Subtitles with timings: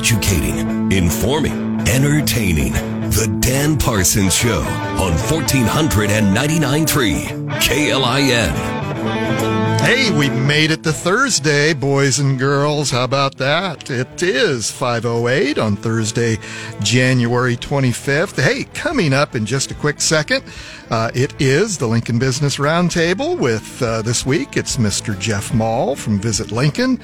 [0.00, 2.72] educating, informing, entertaining.
[3.10, 9.49] The Dan Parsons Show on 1499.3 KLIN.
[9.82, 12.90] Hey, we made it to Thursday, boys and girls.
[12.90, 13.90] How about that?
[13.90, 16.38] It is 508 on Thursday,
[16.80, 18.40] January 25th.
[18.40, 20.44] Hey, coming up in just a quick second,
[20.90, 25.18] uh, it is the Lincoln Business Roundtable with uh, this week, it's Mr.
[25.18, 27.00] Jeff Maul from Visit Lincoln.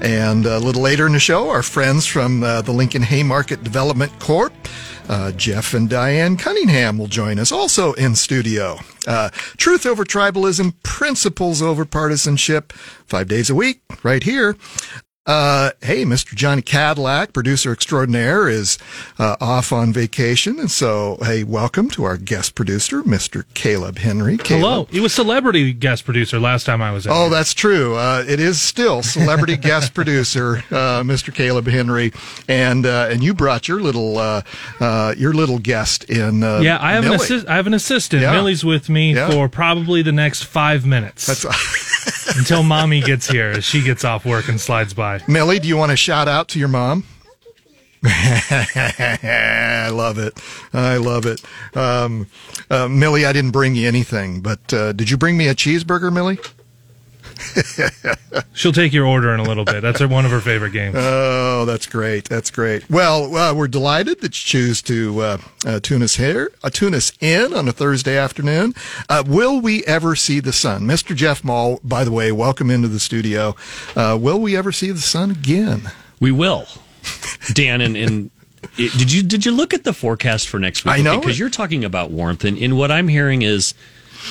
[0.00, 4.16] And a little later in the show, our friends from uh, the Lincoln Haymarket Development
[4.20, 4.52] Corp.
[5.08, 8.78] Uh, Jeff and Diane Cunningham will join us also in studio.
[9.06, 12.72] Uh, Truth over tribalism, principles over partisanship,
[13.06, 14.56] five days a week, right here.
[15.28, 16.34] Uh, hey, Mr.
[16.34, 18.78] Johnny Cadillac, producer extraordinaire, is
[19.18, 20.58] uh, off on vacation.
[20.58, 23.44] And so, hey, welcome to our guest producer, Mr.
[23.52, 24.38] Caleb Henry.
[24.38, 24.62] Caleb.
[24.62, 24.84] Hello.
[24.90, 27.12] He was celebrity guest producer last time I was in.
[27.12, 27.30] Oh, here.
[27.30, 27.94] that's true.
[27.96, 31.32] Uh, it is still celebrity guest producer, uh, Mr.
[31.34, 32.10] Caleb Henry,
[32.48, 34.40] and uh, and you brought your little uh,
[34.80, 36.42] uh, your little guest in.
[36.42, 37.46] Uh, yeah, I have an Millie.
[37.46, 38.22] I have an assistant.
[38.22, 38.32] Yeah.
[38.32, 39.30] Millie's with me Yeah.
[39.30, 41.44] for probably the next five minutes That's
[42.36, 45.20] until mommy gets here as she gets off work and slides by.
[45.28, 45.58] Millie.
[45.58, 47.04] Do you want to shout out to your mom?
[48.04, 50.40] I love it.
[50.72, 51.42] I love it.
[51.76, 52.28] Um,
[52.70, 56.12] uh, Millie, I didn't bring you anything, but uh, did you bring me a cheeseburger,
[56.12, 56.38] Millie?
[58.52, 59.80] She'll take your order in a little bit.
[59.80, 60.96] That's one of her favorite games.
[60.98, 62.28] Oh, that's great.
[62.28, 62.88] That's great.
[62.90, 66.94] Well, uh, we're delighted that you choose to uh, uh, tune us here, uh, tune
[66.94, 68.74] us in on a Thursday afternoon.
[69.08, 71.14] Uh, will we ever see the sun, Mr.
[71.14, 71.80] Jeff Maul?
[71.84, 73.54] By the way, welcome into the studio.
[73.94, 75.90] Uh, will we ever see the sun again?
[76.20, 76.66] We will,
[77.52, 77.80] Dan.
[77.80, 78.30] And, and
[78.76, 80.94] did you did you look at the forecast for next week?
[80.94, 81.38] I know because it.
[81.38, 83.74] you're talking about warmth, and, and what I'm hearing is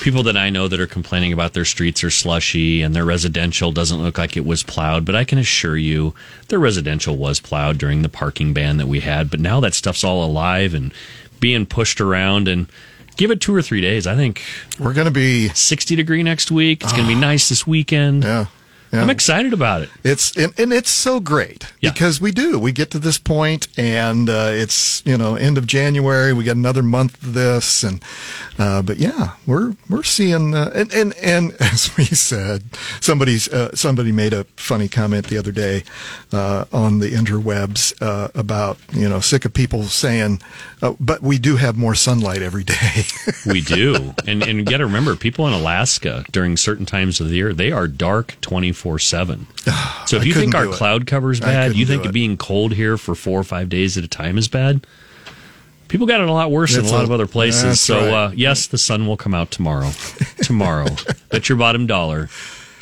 [0.01, 3.71] people that I know that are complaining about their streets are slushy and their residential
[3.71, 5.05] doesn't look like it was plowed.
[5.05, 6.13] But I can assure you,
[6.49, 9.29] their residential was plowed during the parking ban that we had.
[9.29, 10.93] But now that stuff's all alive and
[11.39, 12.67] being pushed around and.
[13.15, 14.05] Give it two or three days.
[14.05, 14.43] I think
[14.77, 16.83] We're going to be 60 degree next week.
[16.83, 18.23] It's going to be nice this weekend.
[18.23, 18.27] Ah.
[18.27, 18.45] yeah.
[18.91, 19.01] Yeah.
[19.01, 19.89] I'm excited about it.
[20.03, 21.91] It's and, and it's so great Yeah.
[21.91, 22.57] because we do.
[22.57, 26.31] We get to this point, and uh, it's you know end of January.
[26.33, 28.01] We got another month of this, and
[28.57, 32.63] uh, but yeah, we're we're seeing uh, and and and as we said,
[33.01, 35.83] somebody's uh, somebody made a funny comment the other day
[36.31, 40.41] uh, on the interwebs uh, about you know sick of people saying,
[40.81, 43.03] uh, but we do have more sunlight every day.
[43.45, 44.13] We do.
[44.27, 47.53] and and you got to remember, people in Alaska during certain times of the year,
[47.53, 48.35] they are dark
[48.77, 49.47] 24 7.
[50.07, 50.71] So if you think our it.
[50.71, 54.05] cloud cover's I bad, you think being cold here for four or five days at
[54.05, 54.87] a time is bad?
[55.89, 57.81] People got it a lot worse in a lot a- of other places.
[57.81, 58.13] So, right.
[58.13, 59.91] uh, yes, the sun will come out tomorrow.
[60.43, 60.87] tomorrow.
[61.29, 62.29] Bet your bottom dollar.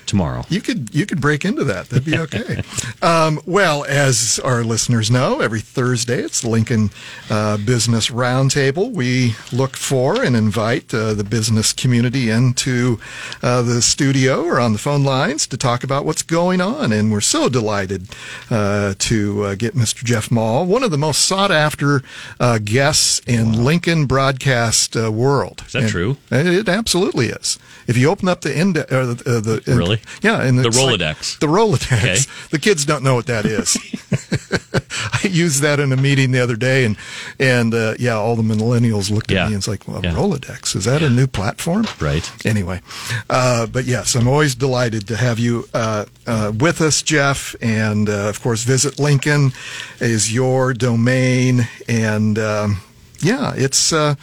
[0.06, 0.46] Tomorrow.
[0.50, 1.90] You could you could break into that.
[1.90, 2.62] That'd be okay.
[3.02, 6.92] um, well, as our listeners know, every Thursday it's the Lincoln
[7.30, 8.92] uh, Business Roundtable.
[8.92, 13.00] We look for and invite uh, the business community into
[13.42, 17.12] uh, the studio or on the phone lines to talk about what's going on, and
[17.12, 18.08] we're so delighted
[18.50, 20.04] uh, to uh, get Mr.
[20.04, 22.02] Jeff Maul, one of the most sought after
[22.40, 25.64] uh, guests in Lincoln broadcast uh, world.
[25.68, 26.18] Is that true?
[26.32, 27.58] It, absolutely is.
[27.88, 29.95] If you open up the index, uh, the, the Really?
[30.22, 31.40] Yeah, and The it's like- Rolodex.
[31.40, 31.94] the Rolodex.
[31.98, 32.18] Okay.
[32.52, 33.76] The kids don't know what that is.
[35.24, 36.96] I used that in a meeting the other day, and
[37.40, 39.44] and uh, yeah, all the millennials looked at Yeah.
[39.48, 40.14] me and it's like, well, Yeah.
[40.14, 41.86] Rolodex is that a new platform?
[42.00, 42.30] Right.
[42.46, 42.82] Anyway,
[43.30, 48.10] uh, but yes, I'm always delighted to have you uh, uh, with us, Jeff, and
[48.10, 49.52] uh, of course, visit Lincoln
[50.00, 52.78] is your domain, and um,
[53.20, 54.16] yeah, it's uh,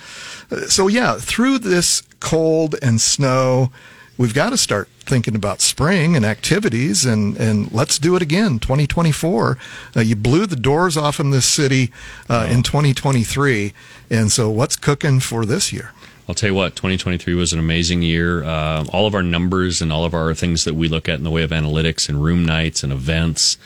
[0.69, 1.17] so yeah.
[1.19, 3.73] Through this cold and snow,
[4.17, 8.59] we've got to start thinking about spring and activities, and and let's do it again.
[8.59, 9.59] 2024,
[9.97, 11.91] uh, you blew the doors off in this city
[12.29, 13.73] uh, in 2023,
[14.11, 15.93] and so what's cooking for this year?
[16.29, 18.45] I'll tell you what, 2023 was an amazing year.
[18.45, 21.25] Uh, all of our numbers and all of our things that we look at in
[21.25, 23.59] the way of analytics and room nights and events,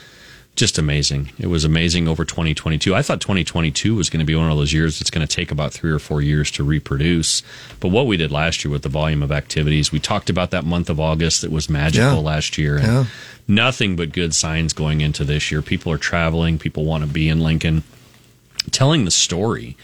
[0.57, 1.31] just amazing.
[1.39, 2.93] It was amazing over 2022.
[2.93, 5.51] I thought 2022 was going to be one of those years that's going to take
[5.51, 7.43] about three or four years to reproduce.
[7.79, 10.65] But what we did last year with the volume of activities, we talked about that
[10.65, 12.19] month of August that was magical Yeah.
[12.19, 12.75] last year.
[12.77, 13.05] And Yeah.
[13.47, 15.61] Nothing but good signs going into this year.
[15.61, 17.83] People are traveling, people want to be in Lincoln
[18.71, 19.77] telling the story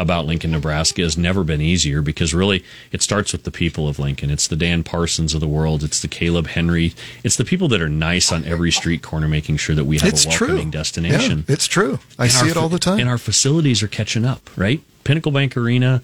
[0.00, 3.98] about Lincoln, Nebraska has never been easier because really it starts with the people of
[3.98, 4.30] Lincoln.
[4.30, 5.82] It's the Dan Parsons of the world.
[5.82, 6.94] It's the Caleb Henry.
[7.22, 10.08] It's the people that are nice on every street corner, making sure that we have
[10.08, 10.48] it's a true.
[10.48, 11.44] welcoming destination.
[11.46, 11.98] Yeah, it's true.
[12.18, 13.00] I And see our it all the time.
[13.00, 14.80] And our facilities are catching up, right?
[15.04, 16.02] Pinnacle Bank Arena,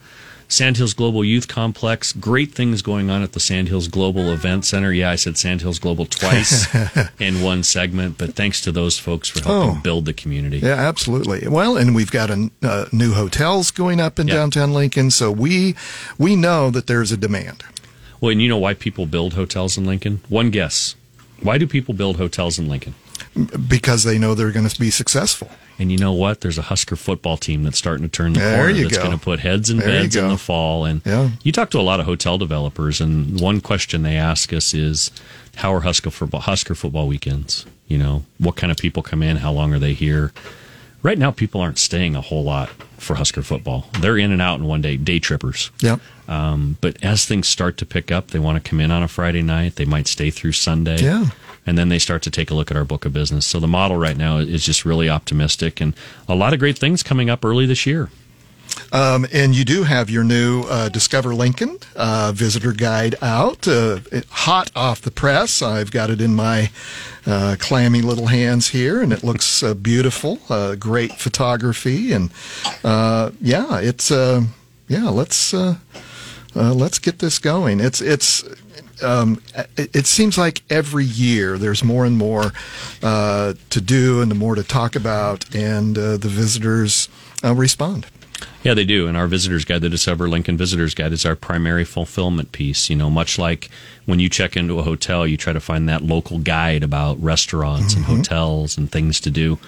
[0.49, 2.13] Sandhills Global Youth Complex.
[2.13, 4.93] Great things going on at the Sandhills Global Event Center.
[4.93, 6.67] Yeah, I said Sandhills Global twice
[7.19, 9.81] in one segment, but thanks to those folks for helping Oh.
[9.83, 10.59] build the community.
[10.59, 11.49] Yeah, absolutely.
[11.49, 14.35] Well, and we've got a uh, new hotels going up in Yeah.
[14.35, 15.75] downtown Lincoln, so we
[16.19, 17.65] we know that there's a demand.
[18.21, 20.21] Well, and you know why people build hotels in Lincoln?
[20.29, 20.95] One guess.
[21.43, 22.95] Why do people build hotels in Lincoln?
[23.69, 25.51] Because they know they're going to be successful.
[25.79, 26.41] And you know what?
[26.41, 28.71] There's a Husker football team that's starting to turn the There corner.
[28.73, 29.05] you that's go.
[29.05, 30.87] going to put heads in There beds in the fall.
[30.87, 31.31] And Yeah.
[31.43, 35.11] you talk to a lot of hotel developers, and one question they ask us is,
[35.57, 37.67] "How are Husker football Husker football weekends?
[37.89, 39.37] You know, what kind of people come in?
[39.39, 40.33] How long are they here?"
[41.03, 43.89] Right now, people aren't staying a whole lot for Husker football.
[44.01, 45.71] They're in and out in one day, day trippers.
[45.81, 46.01] Yep.
[46.27, 49.09] Um, but as things start to pick up, they want to come in on a
[49.09, 49.77] Friday night.
[49.77, 51.03] They might stay through Sunday.
[51.03, 51.27] Yeah.
[51.67, 53.45] And then they start to take a look at our book of business.
[53.45, 55.95] So the model right now is just really optimistic and
[56.29, 58.09] a lot of great things coming up early this year.
[58.93, 64.01] Um, and you do have your new uh, Discover Lincoln uh, visitor guide out, uh,
[64.29, 65.63] hot off the press.
[65.63, 66.71] I've got it in my
[67.27, 70.39] uh, clammy little hands here, and it looks uh, beautiful.
[70.49, 72.31] Uh, great photography, and
[72.85, 75.09] yeah, it's yeah.
[75.09, 75.55] Let's
[76.55, 77.81] let's get this going.
[77.81, 78.45] It's it's.
[79.03, 79.43] Um,
[79.77, 82.53] it, it seems like every year there's more and more
[83.03, 87.09] uh, to do and the more to talk about, and uh, the visitors
[87.45, 88.07] uh, respond.
[88.63, 89.07] Yeah, they do.
[89.07, 92.91] And our visitors guide, the Discover Lincoln Visitors Guide, is our primary fulfillment piece.
[92.91, 93.71] You know, much like
[94.07, 97.95] when you check into a hotel, you try to find that local guide about restaurants
[97.95, 99.59] and hotels and things to do.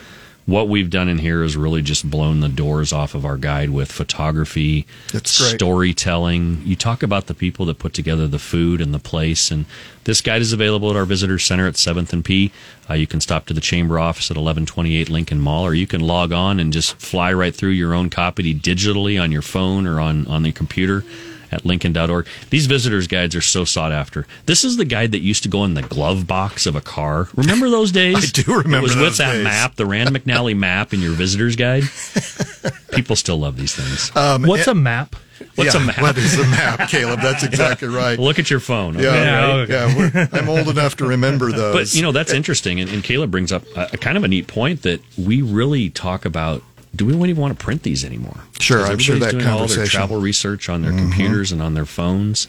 [0.48, 3.68] What we've done in here is really just blown the doors off of our guide
[3.68, 4.86] with photography,
[5.26, 6.62] storytelling.
[6.64, 9.50] You talk about the people that put together the food and the place.
[9.50, 9.66] And
[10.04, 12.50] this guide is available at our visitor center at 7th and P.
[12.88, 16.00] Uh, you can stop to the chamber office at 1128 Lincoln Mall, or you can
[16.00, 20.00] log on and just fly right through your own copy digitally on your phone or
[20.00, 21.04] on, on the computer
[21.50, 22.26] at lincoln.org.
[22.50, 24.26] These visitors guides are so sought after.
[24.46, 27.28] This is the guide that used to go in the glove box of a car.
[27.34, 28.16] Remember those days?
[28.16, 29.44] I do remember It was those with that days.
[29.44, 31.84] map, the Rand McNally map in your visitors guide.
[32.92, 34.10] People still love these things.
[34.46, 35.14] What's a map?
[35.54, 36.02] What's Um, Yeah, a map?
[36.02, 37.20] What is a map, Caleb?
[37.20, 38.18] That's exactly right.
[38.28, 38.96] Look at your phone.
[38.96, 39.04] okay?
[39.04, 39.70] Yeah, Yeah, right.
[39.70, 40.10] okay.
[40.14, 40.26] yeah.
[40.32, 41.74] I'm old enough to remember those.
[41.74, 44.28] But you know that's interesting, and, and Caleb brings up a, a kind of a
[44.28, 46.62] neat point that we really talk about.
[46.96, 48.40] Do we even want to print these anymore?
[48.60, 49.84] Sure, I'm sure that doing all their Mm-hmm.
[49.86, 52.48] travel research on their computers and on their phones.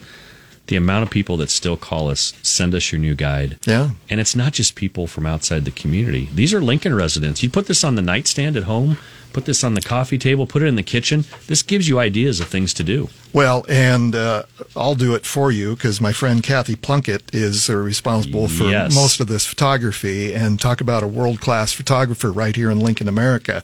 [0.66, 3.58] The amount of people that still call us, send us your new guide.
[3.66, 3.90] Yeah.
[4.08, 6.28] and it's not just people from outside the community.
[6.32, 7.42] These are Lincoln residents.
[7.42, 8.96] You put this on the nightstand at home,
[9.32, 11.24] put this on the coffee table, put it in the kitchen.
[11.48, 13.08] This gives you ideas of things to do.
[13.32, 14.42] Well, and uh,
[14.76, 18.94] I'll do it for you because my friend Kathy Plunkett is uh, responsible for Yes.
[18.94, 20.32] most of this photography.
[20.34, 23.62] And talk about a world class photographer right here in Lincoln, America.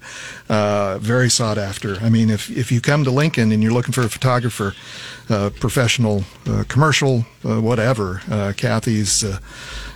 [0.49, 1.97] Uh, very sought after.
[2.01, 4.75] I mean, if if you come to Lincoln and you're looking for a photographer,
[5.29, 9.39] uh, professional, uh, commercial, uh, whatever, uh, Kathy's uh,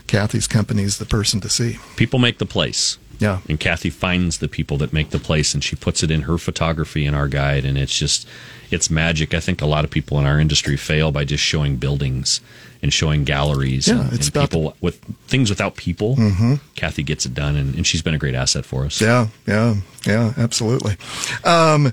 [0.07, 1.79] Kathy's company is the person to see.
[1.97, 2.99] People make the place.
[3.21, 3.41] Yeah.
[3.49, 6.39] And Kathy finds the people that make the place and she puts it in her
[6.39, 8.27] photography in our guide and it's just
[8.73, 9.35] it's magic.
[9.35, 12.41] I think a lot of people in our industry fail by just showing buildings
[12.83, 16.17] and showing galleries Yeah, and, it's and about people with things without people.
[16.17, 16.55] Mm-hmm.
[16.77, 19.01] Kathy gets it done and, and she's been a great asset for us.
[19.01, 19.77] Yeah, yeah,
[20.07, 20.97] yeah, absolutely.
[21.45, 21.93] Um,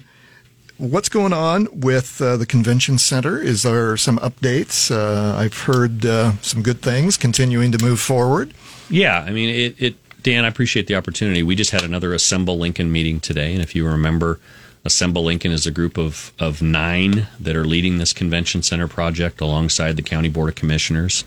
[0.77, 3.39] what's going on with uh, the convention center?
[3.39, 4.91] Is there some updates?
[4.91, 8.53] Uh, I've heard uh, some good things continuing to move forward.
[8.89, 9.95] Yeah, I mean, it, it.
[10.24, 11.44] Dan, I appreciate the opportunity.
[11.44, 14.39] We just had another Assemble Lincoln meeting today, and if you remember,
[14.86, 19.41] Assemble Lincoln is a group of of nine that are leading this convention center project
[19.41, 21.24] alongside the county board of commissioners.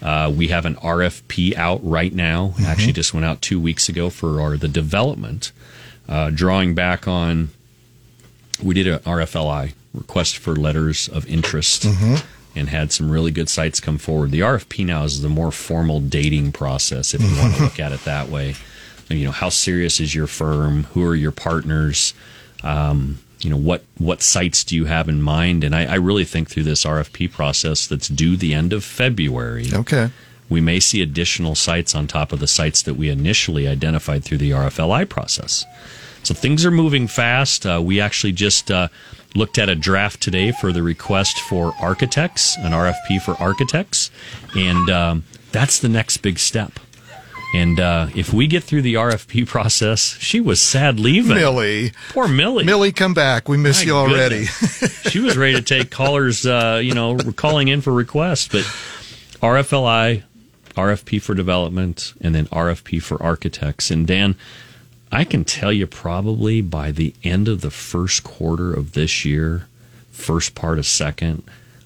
[0.00, 2.54] Uh, we have an RFP out right now.
[2.66, 5.52] Actually, just went out two weeks ago for our the development,
[6.08, 7.50] uh, drawing back on.
[8.62, 11.84] We did an RFLI request for letters of interest
[12.54, 14.30] and had some really good sites come forward.
[14.30, 17.92] The RFP now is the more formal dating process, if you want to look at
[17.92, 18.54] it that way.
[19.08, 20.84] You know, how serious is your firm?
[20.94, 22.14] Who are your partners?
[22.62, 25.64] Um, you know, what what sites do you have in mind?
[25.64, 29.66] And I, I really think through this RFP process that's due the end of February,
[29.72, 30.10] Okay.
[30.48, 34.38] we may see additional sites on top of the sites that we initially identified through
[34.38, 35.64] the RFLI process.
[36.22, 37.66] So things are moving fast.
[37.66, 38.86] Uh, we actually just uh,
[39.34, 44.12] looked at a draft today for the request for architects, an RFP for architects,
[44.54, 46.78] and um, that's the next big step.
[47.54, 51.36] And uh, if we get through the RFP process, she was sad leaving.
[51.36, 52.64] Millie, Poor Millie.
[52.64, 53.48] Millie, come back.
[53.48, 54.44] We miss My you already.
[55.10, 58.48] she was ready to take callers, uh, you know, calling in for requests.
[58.48, 58.62] But
[59.42, 60.22] RFLI,
[60.74, 63.90] RFP for development, and then RFP for architects.
[63.90, 64.34] And Dan,
[65.10, 69.66] I can tell you probably by the end of the first quarter of this year,
[70.10, 71.42] first part of second,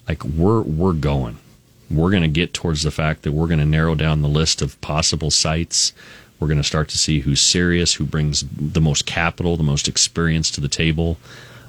[0.07, 1.39] like we're we're going.
[1.89, 4.61] We're going to get towards the fact that we're going to narrow down the list
[4.61, 5.93] of possible sites.
[6.39, 9.87] We're going to start to see who's serious, who brings the most capital, the most
[9.87, 11.17] experience to the table.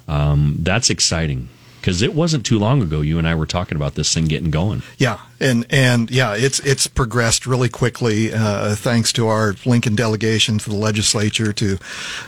[0.06, 1.48] Um, that's exciting
[1.88, 4.50] because it wasn't too long ago you and I were talking about this thing getting
[4.50, 4.83] going.
[4.99, 10.59] Yeah, and and yeah, it's it's progressed really quickly uh, thanks to our Lincoln delegation
[10.59, 11.78] to the legislature to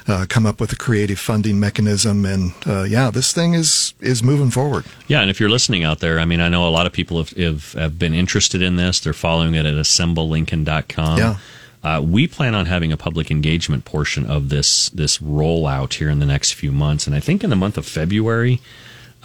[0.09, 4.23] uh, come up with a creative funding mechanism, and uh, yeah, this thing is is
[4.23, 4.87] moving forward.
[5.09, 7.19] Yeah, and if you're listening out there, I mean, I know a lot of people
[7.19, 8.99] have have, have been interested in this.
[8.99, 11.19] They're following it at assemblelincoln.com.
[11.19, 11.37] Yeah.
[11.83, 16.19] Uh, we plan on having a public engagement portion of this this rollout here in
[16.19, 18.63] the next few months, and I think in the month of February,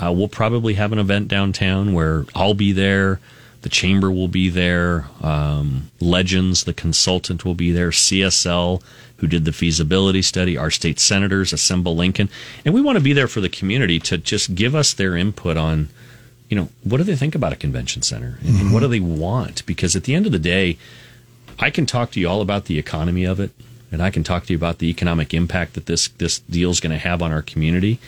[0.01, 3.19] uh, we'll probably have an event downtown where I'll be there,
[3.61, 8.81] the chamber will be there, um, Legends, the consultant, will be there, CSL,
[9.17, 12.29] who did the feasibility study, our state senators, Assemble Lincoln,
[12.63, 15.57] and we want to be there for the community to just give us their input
[15.57, 15.89] on,
[16.49, 18.73] you know, what do they think about a convention center and Mm-hmm.
[18.73, 19.65] what do they want?
[19.65, 20.77] Because at the end of the day,
[21.57, 23.51] I can talk to you all about the economy of it,
[23.91, 26.81] and I can talk to you about the economic impact that this this deal is
[26.81, 27.99] going to have on our community.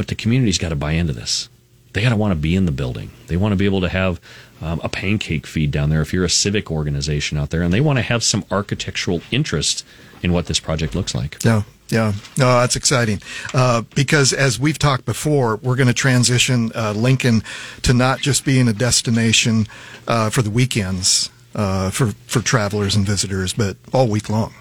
[0.00, 1.50] But the community's got to buy into this.
[1.92, 3.10] They got to want to be in the building.
[3.26, 4.18] They want to be able to have
[4.62, 7.82] um, a pancake feed down there if you're a civic organization out there, and they
[7.82, 9.84] want to have some architectural interest
[10.22, 11.36] in what this project looks like.
[11.44, 12.14] Yeah, yeah.
[12.38, 13.20] No, that's exciting.
[13.52, 17.42] Uh, because as we've talked before, we're going to transition uh, Lincoln
[17.82, 19.66] to not just being a destination
[20.08, 24.54] uh, for the weekends uh, for, for travelers and visitors, but all week long.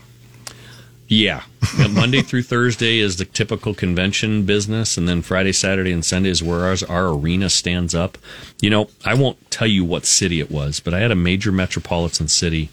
[1.10, 1.44] Yeah.
[1.78, 6.30] Yeah, Monday through Thursday is the typical convention business, and then Friday, Saturday, and Sunday
[6.30, 8.18] is where ours, our arena stands up.
[8.62, 11.52] You know, I won't tell you what city it was, but I had a major
[11.52, 12.70] metropolitan city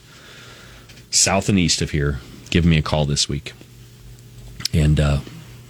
[1.11, 3.53] south and east of here give me a call this week.
[4.73, 5.21] And uh,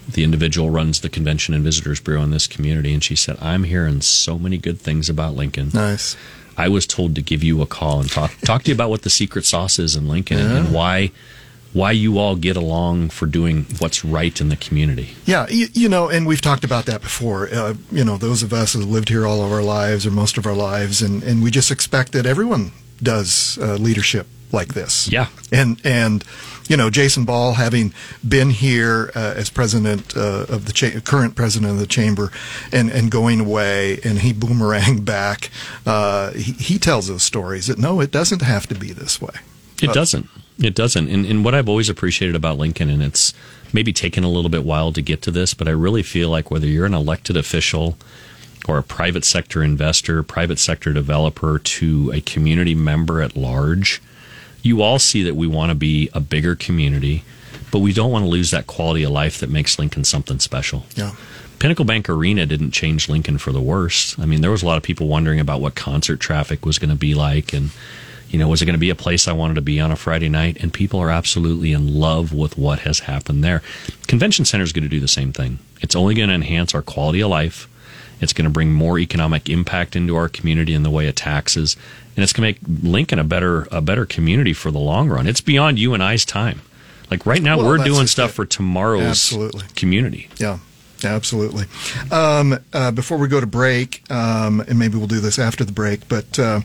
[0.08, 3.64] the individual runs the Convention and Visitors Bureau in this community, and she said, I'm
[3.64, 5.70] hearing so many good things about Lincoln.
[5.72, 6.16] Nice.
[6.56, 9.02] I was told to give you a call and talk talk to you about what
[9.02, 11.12] the secret sauce is in Lincoln and, and why
[11.76, 15.10] why you all get along for doing what's right in the community.
[15.26, 17.50] Yeah, you, you know, and we've talked about that before.
[17.52, 20.10] Uh, you know, those of us who have lived here all of our lives or
[20.10, 24.72] most of our lives, and, and we just expect that everyone does uh, leadership like
[24.72, 25.06] this.
[25.12, 25.28] Yeah.
[25.52, 26.24] And and
[26.66, 27.92] you know, Jason Ball, having
[28.26, 32.32] been here uh, as president uh, of the cha- current president of the chamber,
[32.72, 35.50] and and going away, and he boomeranged back.
[35.84, 39.34] Uh, he, he tells those stories that no, it doesn't have to be this way.
[39.82, 40.26] It doesn't.
[40.58, 41.08] It doesn't.
[41.08, 43.34] And, and what I've always appreciated about Lincoln, and it's
[43.72, 46.50] maybe taken a little bit while to get to this, but I really feel like
[46.50, 47.96] whether you're an elected official
[48.66, 54.00] or a private sector investor, private sector developer to a community member at large,
[54.62, 57.22] you all see that we want to be a bigger community,
[57.70, 60.86] but we don't want to lose that quality of life that makes Lincoln something special.
[60.94, 61.12] Yeah.
[61.58, 64.18] Pinnacle Bank Arena didn't change Lincoln for the worse.
[64.18, 66.90] I mean, there was a lot of people wondering about what concert traffic was going
[66.90, 67.70] to be like and
[68.30, 69.96] you know, was it going to be a place I wanted to be on a
[69.96, 70.56] Friday night?
[70.62, 73.62] And people are absolutely in love with what has happened there.
[74.08, 75.58] Convention Center is going to do the same thing.
[75.80, 77.68] It's only going to enhance our quality of life.
[78.20, 81.76] It's going to bring more economic impact into our community in the way of taxes,
[82.16, 85.26] and it's going to make Lincoln a better a better community for the long run.
[85.26, 86.62] It's beyond you and I's time.
[87.10, 88.34] Like right now, Well, we're doing stuff it.
[88.34, 89.64] for tomorrow's Absolutely.
[89.76, 90.28] community.
[90.38, 90.58] Yeah,
[91.04, 91.66] absolutely.
[92.10, 95.72] Um, uh, before we go to break, um, and maybe we'll do this after the
[95.72, 96.60] break, but uh,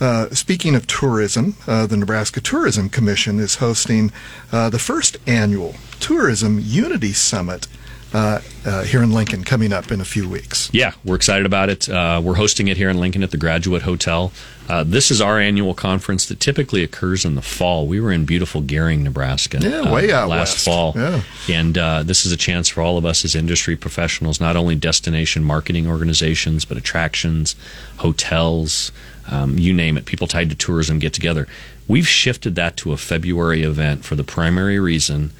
[0.00, 4.12] uh, speaking of tourism, uh, the Nebraska Tourism Commission is hosting
[4.52, 7.66] uh, the first annual Tourism Unity Summit
[8.14, 10.70] uh, uh, here in Lincoln coming up in a few weeks.
[10.72, 11.88] Yeah, we're excited about it.
[11.88, 14.32] Uh, we're hosting it here in Lincoln at the Graduate Hotel.
[14.68, 17.86] Uh, this is our annual conference that typically occurs in the fall.
[17.86, 20.64] We were in beautiful Gering, Nebraska, Yeah, uh, way out last west.
[20.64, 21.22] fall, Yeah.
[21.48, 24.74] and uh, this is a chance for all of us as industry professionals, not only
[24.74, 27.54] destination marketing organizations, but attractions,
[27.98, 28.92] hotels,
[29.28, 30.04] um, you name it.
[30.04, 31.46] People tied to tourism get together.
[31.88, 35.30] We've shifted that to a February event for the primary reason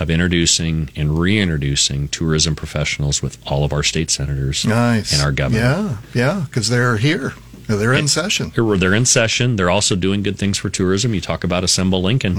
[0.00, 5.12] of introducing and reintroducing tourism professionals with all of our state senators Nice.
[5.12, 5.60] and our governor.
[5.60, 7.32] Yeah, yeah, because they're here.
[7.66, 8.52] They're in session.
[8.54, 9.56] They're in session.
[9.56, 11.14] They're also doing good things for tourism.
[11.14, 12.36] You talk about Assemble Lincoln.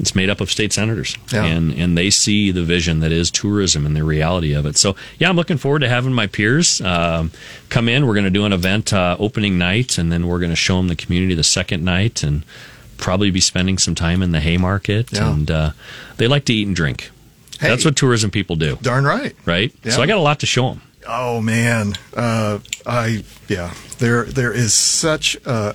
[0.00, 1.34] It's made up of state senators, Mm-hmm.
[1.36, 1.44] Yeah.
[1.44, 4.78] and and they see the vision that is tourism and the reality of it.
[4.78, 7.30] So yeah, I'm looking forward to having my peers um,
[7.68, 8.06] come in.
[8.06, 10.78] We're going to do an event uh, opening night, and then we're going to show
[10.78, 12.44] them the community the second night, and
[13.00, 15.12] probably be spending some time in the Haymarket.
[15.12, 15.32] Yeah.
[15.32, 15.70] And uh,
[16.18, 17.10] they like to eat and drink.
[17.58, 17.68] Hey.
[17.68, 19.34] That's what tourism people do, Darn right.
[19.44, 19.72] right?
[19.84, 19.92] Yeah.
[19.92, 20.82] So I got a lot to show them.
[21.06, 23.74] Oh man, uh, I yeah.
[23.98, 25.74] There there is such a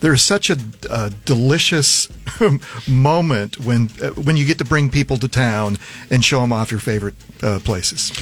[0.00, 0.56] there is such a,
[0.90, 2.08] a delicious
[2.88, 5.78] moment when uh, when you get to bring people to town
[6.10, 8.12] and show them off your favorite uh, places.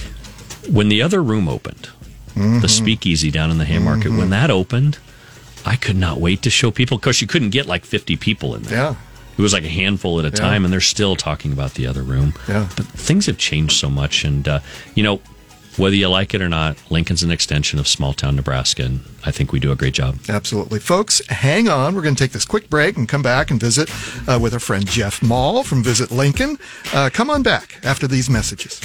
[0.68, 1.88] when the other room opened,
[2.34, 4.10] the Speakeasy down in the Haymarket.
[4.12, 4.98] When that opened,
[5.64, 6.98] I could not wait to show people.
[6.98, 8.78] because you couldn't get like 50 people in there.
[8.78, 8.94] Yeah.
[9.36, 10.34] It was like a handful at a Yeah.
[10.34, 12.34] time, and they're still talking about the other room.
[12.48, 12.68] Yeah.
[12.76, 14.24] But things have changed so much.
[14.24, 14.60] And, uh,
[14.94, 15.20] you know,
[15.76, 19.32] whether you like it or not, Lincoln's an extension of small town Nebraska, and I
[19.32, 20.18] think we do a great job.
[20.28, 20.78] Absolutely.
[20.78, 21.96] Folks, hang on.
[21.96, 23.90] We're going to take this quick break and come back and visit
[24.28, 26.56] uh, with our friend Jeff Maul from Visit Lincoln.
[26.92, 28.80] Uh, come on back after these messages.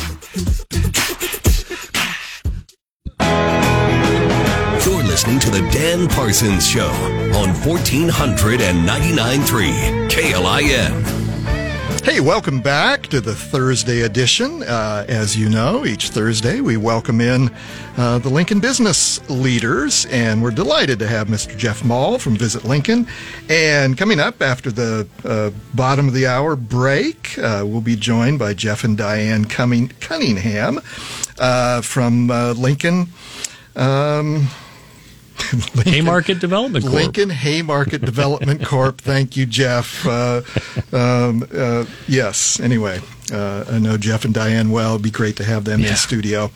[5.19, 12.05] Listening to The Dan Parsons Show on 1499.3 KLIN.
[12.05, 14.63] Hey, welcome back to the Thursday edition.
[14.63, 17.49] Uh, as you know, each Thursday we welcome in
[17.97, 21.57] uh, the Lincoln business leaders, and we're delighted to have Mr.
[21.57, 23.05] Jeff Maul from Visit Lincoln.
[23.49, 28.39] And coming up after the uh, bottom of the hour break, uh, we'll be joined
[28.39, 30.79] by Jeff and Diane Cunningham
[31.37, 33.09] uh, from uh, Lincoln.
[33.75, 34.47] Um,
[35.85, 36.95] Haymarket Development Corp.
[36.95, 39.01] Lincoln Haymarket Development Corp.
[39.01, 40.05] Thank you, Jeff.
[40.05, 40.41] Uh,
[40.91, 42.59] um, uh, yes.
[42.59, 42.99] Anyway,
[43.31, 44.91] uh, I know Jeff and Diane well.
[44.91, 45.89] It'd be great to have them Yeah.
[45.91, 46.51] in studio.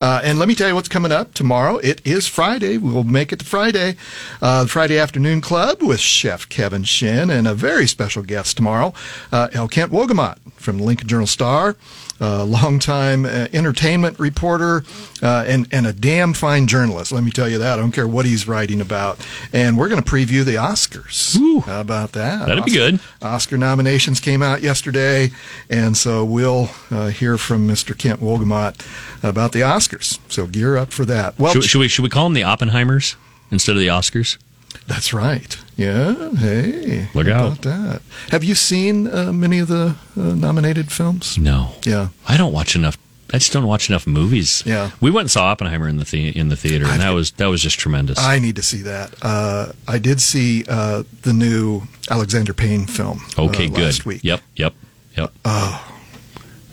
[0.00, 1.76] Uh, and let me tell you what's coming up tomorrow.
[1.78, 2.76] It is Friday.
[2.76, 3.94] We will make it to Friday.
[4.40, 8.92] Uh, the Friday Afternoon Club with Chef Kevin Shinn and a very special guest tomorrow,
[9.30, 9.68] uh, L.
[9.68, 11.76] Kent Wolgamott from the Lincoln Journal Star,
[12.22, 14.84] uh, longtime uh, entertainment reporter,
[15.22, 17.10] uh, and, and a damn fine journalist.
[17.12, 17.74] Let me tell you that.
[17.74, 19.18] I don't care what he's writing about.
[19.52, 21.36] And we're going to preview the Oscars.
[21.38, 21.60] Ooh.
[21.60, 22.46] How about that?
[22.46, 23.00] That'd be good.
[23.20, 25.32] Oscar nominations came out yesterday,
[25.68, 27.98] and so we'll uh, hear from Mr.
[27.98, 28.80] Kent Wolgamott
[29.24, 30.18] about the Oscars.
[30.30, 31.38] So gear up for that.
[31.38, 33.16] Well, Should, should we should we call them the Oppenheimers
[33.50, 34.38] instead of the Oscars?
[34.86, 35.56] That's right.
[35.76, 36.30] Yeah.
[36.36, 37.52] Hey, Look out.
[37.58, 38.02] about that.
[38.30, 41.38] Have you seen uh, many of the uh, nominated films?
[41.38, 41.70] No.
[41.84, 42.08] Yeah.
[42.28, 42.96] I don't watch enough.
[43.34, 44.62] I just don't watch enough movies.
[44.66, 44.90] Yeah.
[45.00, 47.46] we went and saw Oppenheimer in the, the in the theater, and that was that
[47.46, 48.18] was just tremendous.
[48.18, 49.14] I need to see that.
[49.22, 53.22] Uh, I did see uh, the new Alexander Payne film.
[53.38, 53.84] okay, uh, good.
[53.84, 54.22] Last week.
[54.22, 54.74] Yep, yep,
[55.16, 55.32] yep.
[55.46, 55.88] Oh.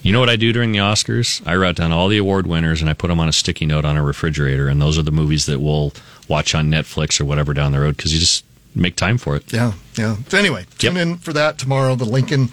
[0.02, 1.46] You know what I do during the Oscars?
[1.46, 3.84] I write down all the award winners and I put them on a sticky note
[3.86, 5.94] on a refrigerator, and those are the movies that we'll
[6.28, 9.52] watch on Netflix or whatever down the road because you just make time for it.
[9.52, 10.16] Yeah, yeah.
[10.30, 11.02] So anyway, tune Yep.
[11.02, 11.96] in for that tomorrow.
[11.96, 12.50] The Lincoln,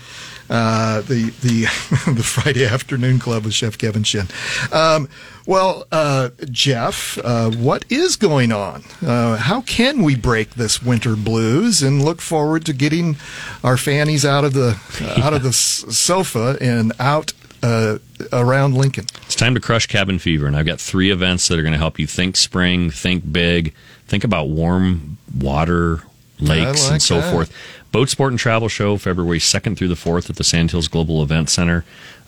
[0.51, 1.63] uh, the the
[2.13, 4.27] the Friday afternoon club with Chef Kevin Shinn.
[4.73, 5.09] Um,
[5.47, 8.83] well, uh, Jeff, uh, what is going on?
[9.05, 13.17] Uh, how can we break this winter blues and look forward to getting
[13.63, 14.77] our fannies out of the
[15.23, 17.33] out of the s- sofa and out
[17.63, 17.99] uh,
[18.33, 19.07] around Lincoln?
[19.27, 21.79] It's time to crush cabin fever, and I've got three events that are going to
[21.79, 23.73] help you think spring, think big,
[24.09, 26.03] think about warm water,
[26.41, 27.33] lakes, like and so that.
[27.33, 27.53] forth.
[27.97, 31.49] Boat Sport and Travel Show, February 2nd through the 4th at the Sandhills Global Event
[31.49, 31.83] Center.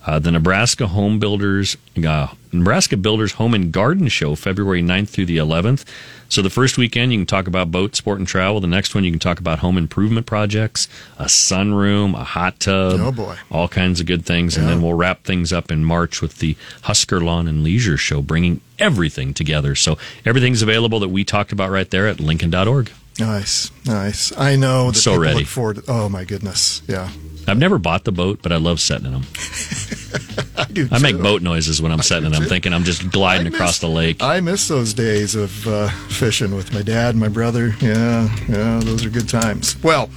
[0.06, 1.76] Uh, the Nebraska Home Builders,
[2.06, 5.84] uh, Nebraska Builders Home and Garden Show, February 9th through the 11th.
[6.30, 8.60] So the first weekend, you can talk about boat, sport, and travel.
[8.60, 12.98] The next one, you can talk about home improvement projects, a sunroom, a hot tub.
[12.98, 13.36] Oh, boy.
[13.50, 14.56] All kinds of good things.
[14.56, 18.22] And then we'll wrap things up in March with the Husker Lawn and Leisure Show,
[18.22, 19.74] bringing everything together.
[19.74, 22.90] So everything's available that we talked about right there at lincoln.org.
[23.18, 24.32] Nice, nice.
[24.38, 25.38] I know that So people ready.
[25.40, 25.76] look forward.
[25.76, 27.10] To, oh my goodness, yeah.
[27.48, 29.22] I've never bought the boat, but I love setting in them.
[30.58, 30.88] I do.
[30.92, 32.48] I make boat noises when I'm setting in them, too.
[32.48, 34.22] thinking I'm just gliding I across the lake.
[34.22, 37.74] I miss those days of uh, fishing with my dad and my brother.
[37.80, 39.82] Yeah, yeah, those are good times.
[39.82, 40.10] Well,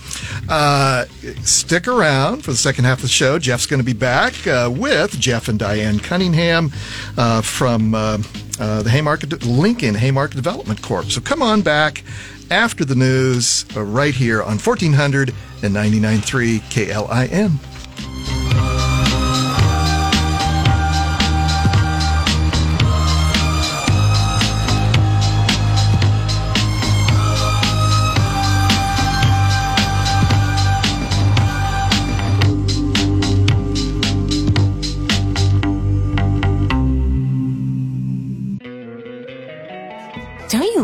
[0.49, 1.05] uh,
[1.43, 3.39] stick around for the second half of the show.
[3.39, 6.71] Jeff's going to be back uh, with Jeff and Diane Cunningham
[7.17, 8.17] uh, from uh,
[8.59, 11.05] uh, the Haymarket Lincoln Haymarket Development Corp.
[11.05, 12.03] So come on back
[12.51, 15.33] after the news uh, right here on 1400
[15.63, 18.40] and 99.3 KLIN.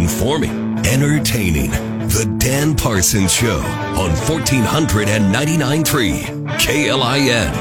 [0.00, 1.70] informing, entertaining.
[2.08, 7.52] The Dan Parsons Show on 1499.3 KLIN.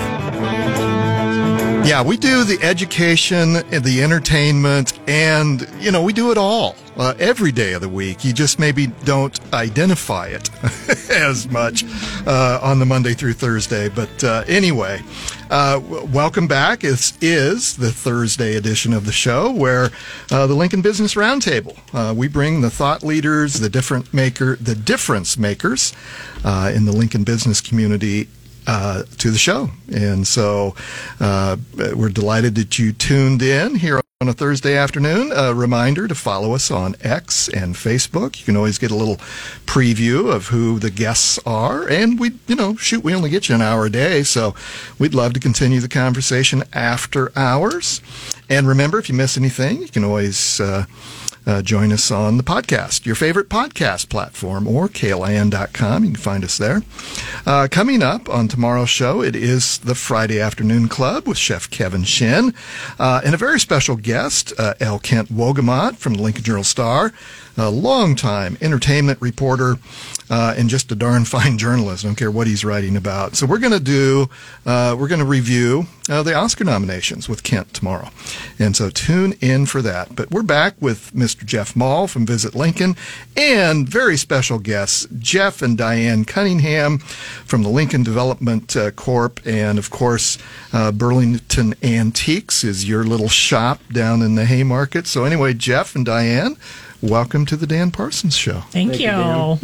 [1.86, 6.76] Yeah, we do the education, and the entertainment, and, you know, we do it all
[6.98, 8.24] uh, every day of the week.
[8.24, 10.50] You just maybe don't identify it
[11.10, 11.84] as much
[12.26, 13.90] uh, on the Monday through Thursday.
[13.90, 15.02] But uh, anyway,
[15.50, 15.80] uh,
[16.12, 16.82] welcome back.
[16.82, 19.90] This is the Thursday edition of the show where
[20.32, 21.78] uh, the Lincoln Business Roundtable.
[21.94, 25.94] Uh, we bring the thought leaders, the different maker, the difference makers
[26.44, 28.28] uh, in the Lincoln business community
[28.68, 29.70] uh, to the show.
[29.92, 30.76] And so
[31.20, 31.58] uh,
[31.96, 35.32] we're delighted that you tuned in here on a Thursday afternoon.
[35.34, 38.38] A reminder to follow us on X and Facebook.
[38.38, 39.16] You can always get a little
[39.66, 41.88] preview of who the guests are.
[41.88, 44.24] And we, you know, shoot, we only get you an hour a day.
[44.24, 44.56] So
[45.00, 48.02] we'd love to continue the conversation after hours.
[48.50, 50.60] And remember, if you miss anything, you can always.
[50.60, 50.84] Uh,
[51.50, 56.04] uh, join us on the podcast, your favorite podcast platform, or klin.com.
[56.04, 56.84] You can find us there.
[57.44, 62.04] Uh, coming up on tomorrow's show, it is the Friday Afternoon Club with Chef Kevin
[62.04, 62.54] Shinn
[63.00, 65.00] uh, and a very special guest, uh, L.
[65.00, 67.12] Kent Wolgamott from the Lincoln Journal Star,
[67.60, 69.78] a longtime entertainment reporter
[70.30, 72.06] uh, and just a darn fine journalist.
[72.06, 73.36] I don't care what he's writing about.
[73.36, 74.30] So we're going to do,
[74.66, 78.10] uh, we're going to review uh, the Oscar nominations with Kent tomorrow.
[78.58, 80.16] And so tune in for that.
[80.16, 81.46] But we're back with Mr.
[81.46, 82.96] Jeff Maul from Visit Lincoln
[83.36, 89.40] and very special guests, Jeff and Diane Cunningham from the Lincoln Development uh, Corp.
[89.46, 90.38] And of course,
[90.74, 95.08] uh, Burlington Antiques is your little shop down in the Haymarket.
[95.08, 96.58] So anyway, Jeff and Diane,
[97.02, 98.62] welcome to the Dan Parsons Show.
[98.72, 99.06] Thank, you.
[99.08, 99.58] Yeah,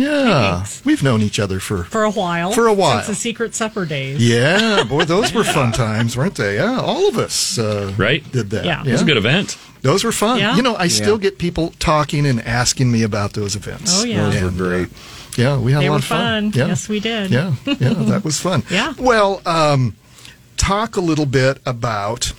[0.63, 0.83] Thanks.
[0.85, 2.51] we've known each other for For a while.
[2.51, 2.97] For a while.
[3.03, 4.25] Since the Secret Supper days.
[4.27, 6.55] yeah, boy, those were fun times, weren't they?
[6.55, 8.29] Yeah, all of us uh, Right.
[8.31, 8.65] did that.
[8.65, 8.83] Yeah.
[8.85, 9.57] It was a good event.
[9.81, 10.39] Those were fun.
[10.39, 10.55] Yeah.
[10.55, 14.01] You know, I still get people talking and asking me about those events.
[14.01, 14.29] Oh, yeah.
[14.29, 14.87] Those were great.
[15.37, 16.51] Yeah, we had They a lot were of fun.
[16.51, 16.59] fun.
[16.59, 16.67] Yeah.
[16.67, 17.29] Yes, we did.
[17.29, 18.63] Yeah, yeah, that was fun.
[18.71, 18.93] Yeah.
[18.97, 19.95] Well, um,
[20.57, 22.33] talk a little bit about.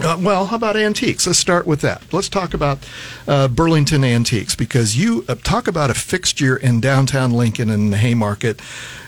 [0.00, 1.26] Uh, well, how about antiques?
[1.26, 2.02] Let's start with that.
[2.12, 2.78] Let's talk about
[3.26, 7.96] uh, Burlington Antiques because you uh, talk about a fixture in downtown Lincoln and the
[7.96, 8.60] Haymarket.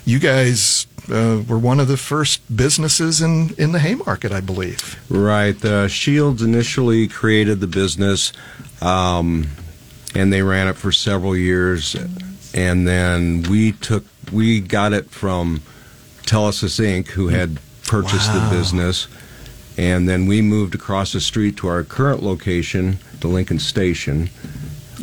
[0.04, 4.98] You guys uh, were one of the first businesses in, in the Haymarket, I believe.
[5.08, 5.56] Right.
[5.90, 8.32] Shields initially created the business,
[8.82, 9.48] um,
[10.14, 11.94] and they ran it for several years,
[12.54, 15.60] and then we took we got it from
[16.22, 18.48] Telesis Inc., who had purchased Wow.
[18.48, 19.08] the business,
[19.80, 24.28] and then we moved across the street to our current location, the Lincoln Station.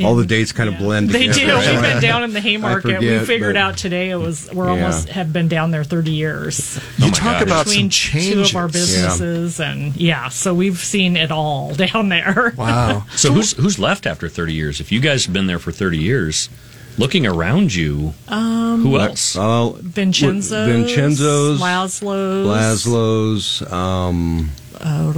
[0.04, 0.82] All the dates kind of Yeah.
[0.82, 1.60] blend They together.
[1.64, 1.72] do.
[1.72, 3.00] We've been down in the Haymarket.
[3.00, 4.84] we figured but- out today it was we're Yeah.
[4.86, 6.80] almost have been down there 30 years.
[7.00, 7.42] You oh my talk God.
[7.48, 12.10] about Between some two of our businesses and yeah, so we've seen it all down
[12.10, 12.54] there.
[12.56, 13.06] Wow.
[13.16, 14.80] So who's who's left after 30 years?
[14.80, 16.50] If you guys have been there for 30 years,
[16.98, 19.36] looking around you, Um, who else?
[19.36, 22.86] Uh, Vincenzo's, Vincenzo's, Laszlo's.
[22.86, 23.72] Laszlo's.
[23.72, 25.14] Um, I'm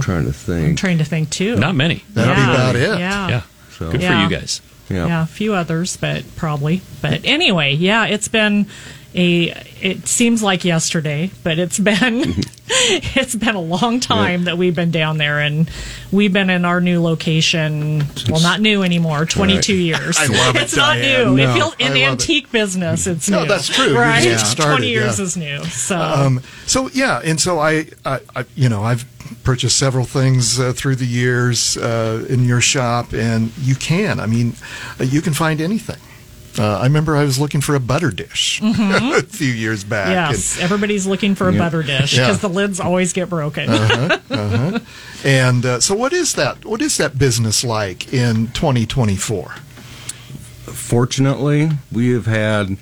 [0.00, 0.58] trying to think.
[0.58, 0.78] I'm think.
[0.78, 1.56] trying to think too.
[1.56, 2.04] Not many.
[2.14, 2.54] That'd be Yeah.
[2.54, 2.98] about it.
[2.98, 3.28] Yeah.
[3.28, 3.42] Yeah.
[3.78, 4.26] So Good Yeah.
[4.26, 4.60] for you guys.
[4.88, 5.06] yeah.
[5.06, 6.80] yeah, a few others, but probably.
[7.02, 8.66] But anyway, yeah, it's been
[9.14, 9.64] a.
[9.80, 12.34] It seems like yesterday, but it's been
[12.68, 15.70] it's been a long time that we've been down there, and
[16.10, 18.02] we've been in our new location.
[18.28, 19.24] well, not new anymore.
[19.24, 20.18] Twenty two years.
[20.18, 21.34] I love it, It's not Diane.
[21.36, 21.36] new.
[21.36, 22.02] No, If you'll, in love it.
[22.02, 23.48] antique business, it's No, new.
[23.48, 23.96] that's true.
[23.96, 25.24] Right, just started, twenty years yeah.
[25.24, 25.64] is new.
[25.64, 29.04] So Um, so yeah, and so I, I, I, you know, I've
[29.44, 34.18] purchased several things uh, through the years uh, in your shop, and you can.
[34.18, 34.54] I mean,
[35.00, 35.98] uh, you can find anything.
[36.58, 40.08] Uh, I remember I was looking for a butter dish a few years back.
[40.08, 40.32] Mm-hmm.
[40.32, 42.26] yes, everybody's looking for a butter dish Yeah.
[42.26, 43.68] because the lids always get broken.
[43.70, 44.82] And,
[45.24, 46.64] and uh, so, what is that?
[46.64, 49.54] What is that business like in 2024?
[50.66, 52.76] Fortunately, we have had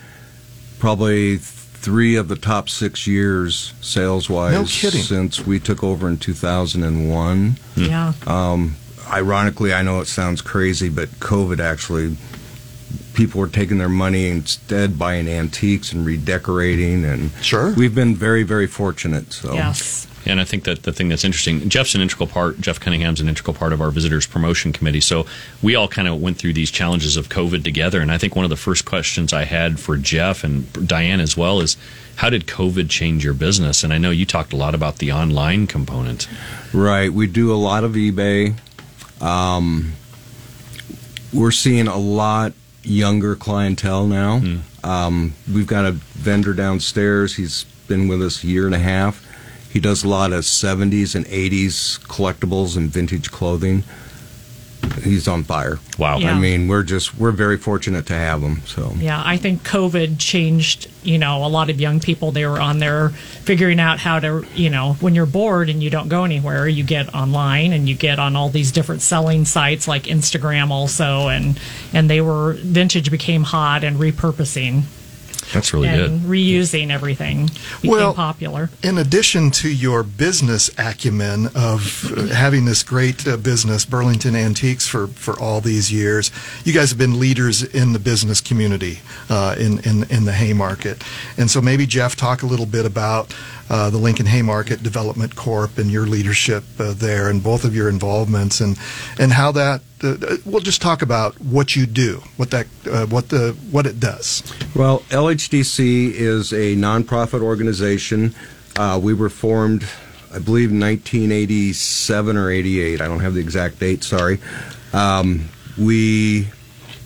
[0.78, 6.16] probably three of the top six years sales wise No since we took over in
[6.16, 7.56] 2001.
[7.76, 8.12] yeah.
[9.12, 12.16] Ironically, I know it sounds crazy, but COVID actually,
[13.14, 17.72] people were taking their money instead buying antiques and redecorating, and Sure.
[17.72, 19.32] we've been very, very fortunate.
[19.32, 20.06] So Yes.
[20.28, 23.28] And I think that the thing that's interesting, Jeff's an integral part, Jeff Cunningham's an
[23.28, 25.00] integral part of our visitors promotion committee.
[25.00, 25.24] So
[25.62, 28.00] we all kind of went through these challenges of COVID together.
[28.00, 31.36] And I think one of the first questions I had for Jeff and Diane as
[31.36, 31.76] well is
[32.16, 33.84] how did COVID change your business?
[33.84, 36.26] And I know you talked a lot about the online component.
[36.72, 37.12] Right.
[37.12, 38.56] We do a lot of eBay.
[39.20, 39.92] Um,
[41.32, 42.52] we're seeing a lot
[42.86, 44.40] younger clientele now.
[44.84, 47.36] Um, we've got a vendor downstairs.
[47.36, 49.22] He's been with us a year and a half.
[49.72, 53.84] He does a lot of 70s and 80s collectibles and vintage clothing.
[55.02, 55.78] He's on fire.
[55.98, 56.18] Wow.
[56.18, 56.34] Yeah.
[56.34, 58.62] I mean, we're just we're very fortunate to have him.
[58.66, 62.32] So Yeah, I think COVID changed, you know, a lot of young people.
[62.32, 65.90] They were on there figuring out how to, you know, when you're bored and you
[65.90, 69.86] don't go anywhere, you get online and you get on all these different selling sites
[69.86, 71.58] like Instagram also and
[71.92, 74.82] and they were vintage became hot and repurposing
[75.52, 76.30] That's really and good.
[76.30, 77.46] reusing everything
[77.80, 78.70] became Well, popular.
[78.82, 84.86] In addition to your business acumen of uh, having this great uh, business, Burlington Antiques,
[84.86, 86.30] for, for all these years,
[86.64, 91.02] you guys have been leaders in the business community uh, in, in, in the Haymarket.
[91.38, 93.34] And so maybe, Jeff, talk a little bit about
[93.68, 97.88] uh, the Lincoln Haymarket Development Corp and your leadership uh, there and both of your
[97.88, 98.78] involvements and,
[99.18, 103.28] and how that, uh, we'll just talk about what you do, what, that, uh, what,
[103.30, 104.42] the, what it does.
[104.74, 108.34] Well, LHDC is a nonprofit organization.
[108.76, 109.86] Uh, we were formed,
[110.32, 113.00] I believe, in 1987 or 88.
[113.00, 114.38] I don't have the exact date, sorry.
[114.92, 116.48] Um, we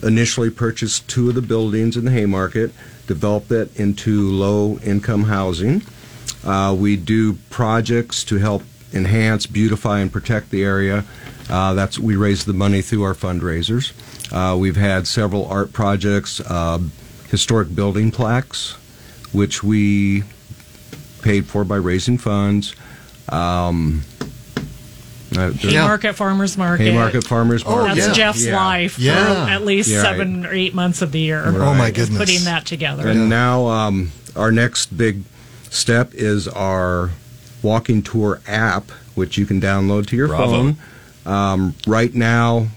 [0.02, 2.72] initially purchased two of the buildings in the Haymarket,
[3.06, 5.82] developed it into low income housing.
[6.44, 11.04] Uh, we do projects to help enhance, beautify, and protect the area.
[11.48, 13.92] Uh, that's we raise the money through our fundraisers.
[14.32, 16.78] Uh, we've had several art projects, uh,
[17.28, 18.72] historic building plaques,
[19.32, 20.22] which we
[21.22, 22.74] paid for by raising funds.
[23.28, 24.02] Um,
[25.36, 25.82] uh, Yeah.
[25.82, 26.84] Haymarket Farmers Market.
[26.86, 27.94] Haymarket Farmers Oh, Market.
[27.96, 28.12] That's yeah.
[28.14, 28.56] Jeff's Yeah.
[28.56, 29.46] life for Yeah.
[29.48, 31.42] at least Yeah, seven or eight months of the year.
[31.46, 32.18] Oh, my goodness.
[32.18, 33.06] Putting that together.
[33.06, 35.22] And now um, our next big
[35.70, 37.10] step is our
[37.62, 40.50] walking tour app, which you can download to your Bravo.
[40.50, 40.76] phone.
[41.26, 42.68] Um, right now,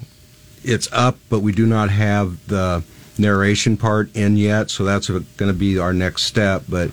[0.64, 2.84] it's up, but we do not have the
[3.18, 6.64] narration part in yet, so that's going to be our next step.
[6.68, 6.92] But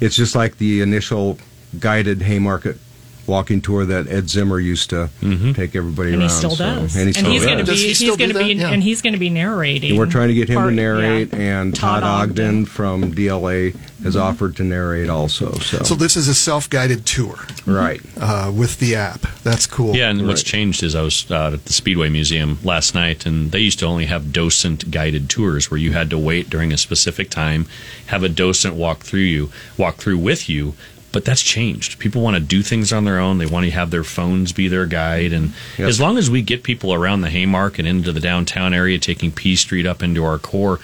[0.00, 1.38] it's just like the initial
[1.78, 2.78] guided Haymarket
[3.26, 5.08] walking tour that Ed Zimmer used to
[5.54, 6.30] take everybody and around.
[6.30, 6.96] he still so- does.
[6.96, 7.46] and he still he's does.
[7.46, 8.52] going to Does be he he's going to be?
[8.54, 8.70] Yeah.
[8.70, 9.90] and he's going to be narrating.
[9.90, 11.38] And we're trying to get him part- to narrate, yeah.
[11.38, 15.52] and Todd, Ogden, from DLA has offered to narrate also.
[15.52, 18.00] So, So this is a self-guided tour right.
[18.20, 19.20] uh, with the app.
[19.44, 19.94] That's cool.
[19.94, 23.52] Yeah, and what's changed is I was uh, at the Speedway Museum last night, and
[23.52, 26.76] they used to only have docent guided tours where you had to wait during a
[26.78, 27.66] specific time,
[28.06, 30.74] have a docent walk through you, walk through with you.
[31.12, 31.98] But that's changed.
[31.98, 33.36] People want to do things on their own.
[33.36, 35.88] They want to have their phones be their guide, and Yep.
[35.88, 39.30] as long as we get people around the Haymarket and into the downtown area, taking
[39.30, 40.80] P Street up into our core,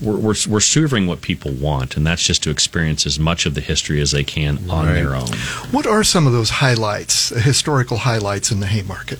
[0.00, 3.54] we're, we're, we're serving what people want, and that's just to experience as much of
[3.54, 4.94] the history as they can on Right.
[4.94, 5.26] their own.
[5.72, 9.18] What are some of those highlights, uh, historical highlights in the Haymarket?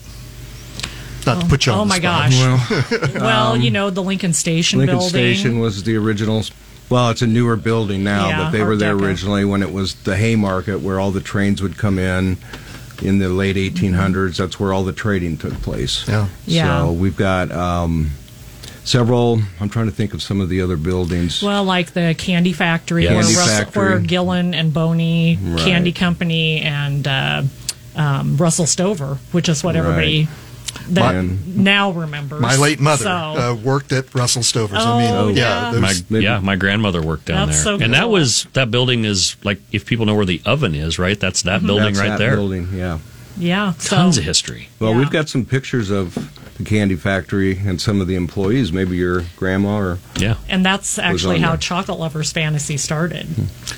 [1.27, 2.31] Not to put you on oh the my spot.
[2.31, 3.14] gosh.
[3.14, 5.11] Well, you know the Lincoln Station Lincoln building.
[5.11, 6.45] Station was the original.
[6.94, 9.02] Well, it's a newer building now, Yeah, but they Art were there Deco.
[9.02, 12.37] originally when it was the Haymarket, where all the trains would come in
[13.02, 14.37] in the late 1800s.
[14.37, 16.07] That's where all the trading took place.
[16.07, 16.28] Yeah.
[16.46, 16.85] Yeah.
[16.85, 18.12] So we've got um,
[18.85, 19.40] several.
[19.61, 21.42] I'm trying to think of some of the other buildings.
[21.42, 23.83] Well, like the candy factory, Yeah, where, Candy Russell, Factory.
[23.90, 25.59] where Gillen and Boney Right.
[25.59, 27.42] Candy Company and uh,
[27.96, 30.28] um, Russell Stover, which is what everybody
[30.90, 32.40] that My- now remembers.
[32.40, 34.78] My late mother So, uh, worked at Russell Stover's.
[34.84, 35.72] I mean, Oh, mean, yeah.
[35.78, 39.04] My, maybe- yeah, my grandmother worked down That's there, so and that was that building
[39.04, 41.18] is like if people know where the oven is, right?
[41.18, 42.37] That's that building That's right that there.
[42.37, 42.98] building, yeah.
[43.38, 44.68] yeah, so, Tons of history.
[44.78, 44.98] Well, Yeah.
[44.98, 46.16] we've got some pictures of
[46.57, 48.73] the candy factory and some of the employees.
[48.73, 51.59] Maybe your grandma or Yeah, and that's actually how there.
[51.59, 53.27] Chocolate Lovers Fantasy started.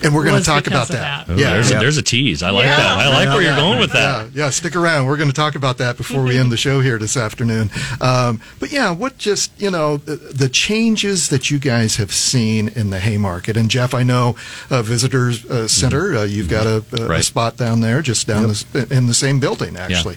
[0.03, 1.27] and we're going to talk about that.
[1.27, 1.33] that.
[1.33, 1.79] Oh, Yeah, there's, yeah.
[1.79, 2.43] A, there's a tease.
[2.43, 2.77] I like Yeah.
[2.77, 2.99] that.
[2.99, 4.33] I like where you're going with that.
[4.35, 5.07] Yeah, yeah, stick around.
[5.07, 7.71] We're going to talk about that before we end the show here this afternoon.
[8.01, 12.69] Um, but yeah, what just, you know, the, the changes that you guys have seen
[12.69, 13.57] in the Haymarket.
[13.57, 14.37] And Jeff, I know
[14.71, 18.49] uh, Visitors uh, Center, uh, you've got a, a, a spot down there just down
[18.49, 20.17] the, in the same building, actually.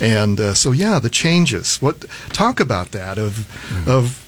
[0.00, 1.80] And uh, so, yeah, the changes.
[1.82, 3.46] What Talk about that of,
[3.88, 4.26] of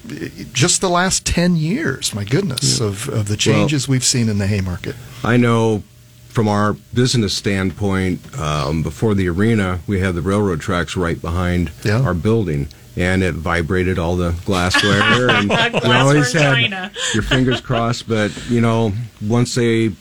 [0.53, 4.47] just the last 10 years, my goodness, of, of the changes we've seen in the
[4.47, 4.95] Haymarket.
[5.23, 5.83] I know
[6.29, 11.71] from our business standpoint, um, before the arena, we had the railroad tracks right behind
[11.83, 12.01] Yeah.
[12.01, 12.67] our building.
[12.95, 16.91] And it vibrated all the glassware, and you always had China.
[17.13, 18.07] your fingers crossed.
[18.09, 19.91] But you know, once they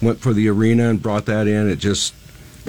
[0.00, 2.14] went for the arena and brought that in, it just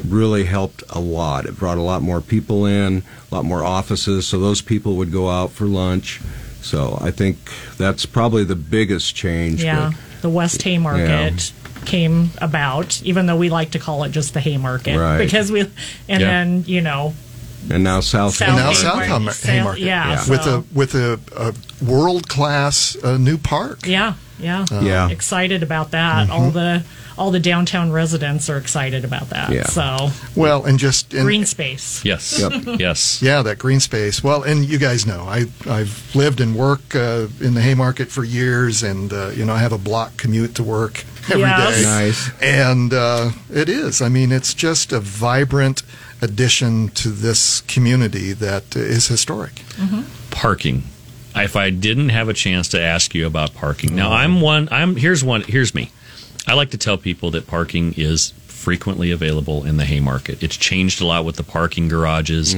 [0.05, 1.45] really helped a lot.
[1.45, 5.11] It brought a lot more people in, a lot more offices, so those people would
[5.11, 6.21] go out for lunch.
[6.61, 7.37] So I think
[7.77, 9.63] that's probably the biggest change.
[9.63, 11.53] Yeah, the West Haymarket
[11.85, 15.17] came about, even though we like to call it just the Haymarket, Right.
[15.17, 15.69] because we, and
[16.07, 16.17] Yeah.
[16.17, 17.13] then you know,
[17.69, 18.35] and now South.
[18.35, 18.81] South And now Haymarket.
[18.81, 19.83] South Ham- South- Haymarket.
[19.83, 23.85] yeah, With so- a with a, a world class uh, new park.
[23.87, 25.09] yeah, yeah, Yeah.
[25.09, 26.29] excited about that.
[26.29, 26.83] All the
[27.19, 29.51] all the downtown residents are excited about that.
[29.51, 29.65] Yeah.
[29.65, 32.03] So Well, and just and, green space.
[32.05, 32.41] Yes.
[32.79, 33.21] Yes.
[33.21, 34.23] Yeah, that green space.
[34.23, 38.23] Well, and you guys know, I I've lived and worked uh, in the Haymarket for
[38.23, 41.81] years, and uh, you know I have a block commute to work every day.
[41.81, 41.83] Yes.
[41.83, 42.31] Nice.
[42.41, 44.01] And uh, it is.
[44.01, 45.83] I mean, it's just a vibrant
[46.21, 49.63] addition to this community that is historic.
[50.31, 50.83] parking.
[51.35, 54.67] If I didn't have a chance to ask you about parking, now I'm one.
[54.71, 55.43] I'm here's one.
[55.43, 55.91] Here's me.
[56.47, 60.43] I like to tell people that parking is frequently available in the Haymarket.
[60.43, 62.53] It's changed a lot with the parking garages,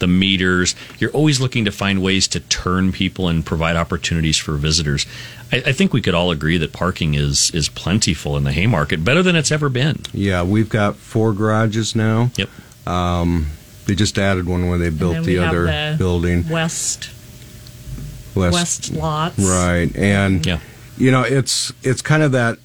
[0.00, 0.74] the meters.
[0.98, 5.06] You're always looking to find ways to turn people and provide opportunities for visitors.
[5.52, 9.04] I, I think we could all agree that parking is is plentiful in the Haymarket,
[9.04, 10.00] better than it's ever been.
[10.12, 12.30] Yeah, we've got four garages now.
[12.36, 12.48] Yep.
[12.88, 13.46] Um,
[13.86, 16.48] they just added one when they built the other the building.
[16.48, 17.10] West
[18.34, 19.38] West, West lots.
[19.38, 20.58] Right, and Yeah.
[20.98, 22.58] you know it's it's kind of that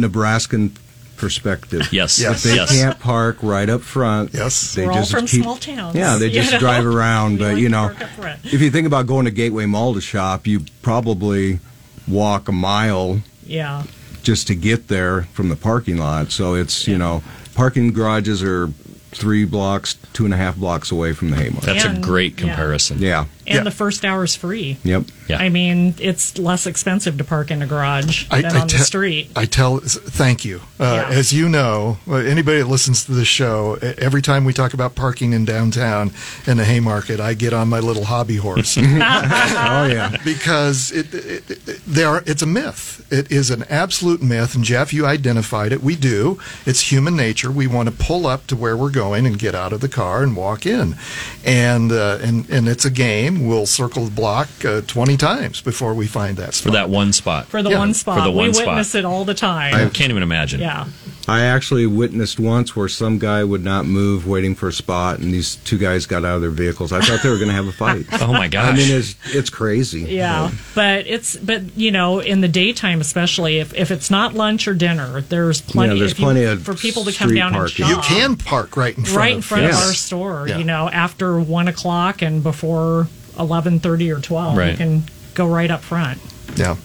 [0.00, 0.72] Nebraskan
[1.16, 1.88] perspective.
[1.92, 2.18] Yes.
[2.20, 2.42] Yes.
[2.44, 2.70] They Yes.
[2.70, 4.32] can't park right up front.
[4.32, 4.74] Yes.
[4.74, 6.58] they We're all just from keep, small towns, Yeah, they just know?
[6.60, 7.32] drive around.
[7.32, 8.40] We But you know, park up front.
[8.44, 11.58] if you think about going to Gateway Mall to shop, you probably
[12.06, 13.82] walk a mile Yeah.
[14.22, 16.30] just to get there from the parking lot.
[16.30, 17.22] So it's you know,
[17.54, 18.70] parking garages are
[19.10, 21.64] three blocks, two and a half blocks away from the Haymarket.
[21.66, 22.46] That's a And- great yeah.
[22.46, 22.98] comparison.
[23.00, 23.24] yeah.
[23.48, 23.62] And Yeah.
[23.64, 24.76] the first hour is free.
[24.84, 25.04] Yep.
[25.28, 25.38] Yeah.
[25.38, 28.76] I mean, it's less expensive to park in a garage I- than I on te-
[28.76, 29.30] the street.
[29.34, 30.60] I tell, thank you.
[30.78, 31.16] Uh, Yeah.
[31.18, 34.94] As you know, uh, anybody that listens to the show, every time we talk about
[34.94, 36.12] parking in downtown
[36.46, 40.16] in the Haymarket, I get on my little hobby horse oh yeah.
[40.24, 43.06] because it, it, it there are, it's a myth.
[43.10, 45.82] It is an absolute myth, and Jeff, you identified it.
[45.82, 46.38] We do.
[46.66, 47.50] It's human nature.
[47.50, 50.22] We want to pull up to where we're going and get out of the car
[50.22, 50.96] and walk in,
[51.44, 53.37] and uh, and and it's a game.
[53.38, 57.46] We'll circle the block uh, twenty times before we find that For that one spot.
[57.46, 58.66] for the Yeah, one for the one we spot.
[58.68, 59.74] witness it all the time.
[59.74, 60.60] I can't even imagine.
[60.60, 60.86] yeah.
[61.30, 65.30] I actually witnessed once where some guy would not move waiting for a spot, and
[65.30, 66.90] these two guys got out of their vehicles.
[66.90, 68.06] I thought they were going to have a fight.
[68.22, 68.72] Oh my gosh.
[68.72, 70.00] I mean, it's it's crazy.
[70.02, 74.66] Yeah, but it's but you know in the daytime especially if, if it's not lunch
[74.66, 77.52] or dinner there's plenty Yeah, there's if you- plenty of for people to come down
[77.52, 77.84] parking.
[77.84, 79.80] and you can park right in front right in of front Yes.
[79.82, 80.58] of our store Yeah.
[80.58, 85.02] you know after one o'clock and before eleven thirty or twelve you can
[85.34, 86.20] go right up front.
[86.56, 86.76] Yeah.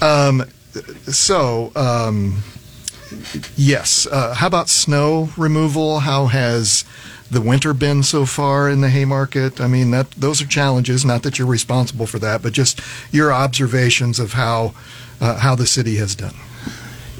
[0.00, 0.44] Um,
[1.06, 2.42] so, um,
[3.56, 4.06] yes.
[4.06, 6.00] Uh, how about snow removal?
[6.00, 6.84] How has
[7.30, 9.60] the winter been so far in the Haymarket?
[9.60, 11.04] I mean, that those are challenges.
[11.04, 14.74] Not that you're responsible for that, but just your observations of how
[15.20, 16.34] uh, how the city has done.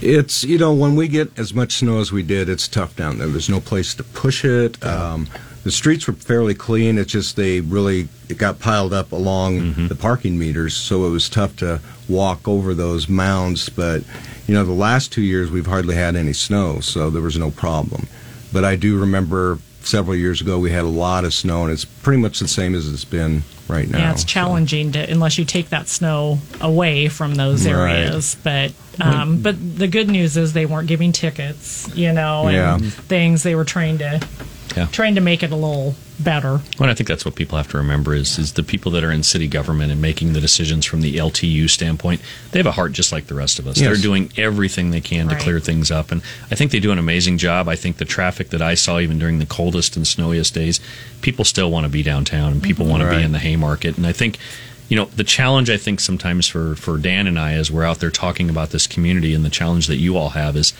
[0.03, 3.19] It's you know when we get as much snow as we did, it's tough down
[3.19, 3.29] there.
[3.29, 4.83] There's no place to push it.
[4.85, 5.27] Um,
[5.67, 6.97] the streets were fairly clean.
[6.97, 11.29] It's just they really it got piled up along the parking meters, so it was
[11.29, 13.69] tough to walk over those mounds.
[13.69, 14.05] But
[14.47, 17.51] you know the last two years we've hardly had any snow, so there was no
[17.51, 18.07] problem.
[18.53, 21.85] But I do remember several years ago we had a lot of snow, and it's
[21.85, 23.99] pretty much the same as it's been right now.
[23.99, 24.29] yeah, it's so.
[24.29, 27.73] challenging to unless you take that snow away from those Right.
[27.97, 28.37] areas.
[28.45, 32.91] But um, but the good news is they weren't giving tickets, you know, and Yeah.
[33.09, 33.43] things.
[33.43, 34.21] They were trying to
[34.77, 34.87] Yeah.
[34.87, 36.61] trying to make it a little better.
[36.79, 39.11] Well, I think that's what people have to remember is is the people that are
[39.11, 42.21] in city government and making the decisions from the LTU standpoint.
[42.53, 43.79] They have a heart just like the rest of us.
[43.79, 43.87] Yes.
[43.89, 46.99] They're doing everything they can to clear things up, and I think they do an
[46.99, 47.69] amazing job.
[47.69, 50.81] I think the traffic that I saw even during the coldest and snowiest days,
[51.23, 53.01] people still want to be downtown and people mm-hmm.
[53.01, 54.39] want to be in the Haymarket, and I think.
[54.89, 57.99] You know the challenge I think sometimes for for Dan and I as we're out
[57.99, 60.73] there talking about this community and the challenge that you all have is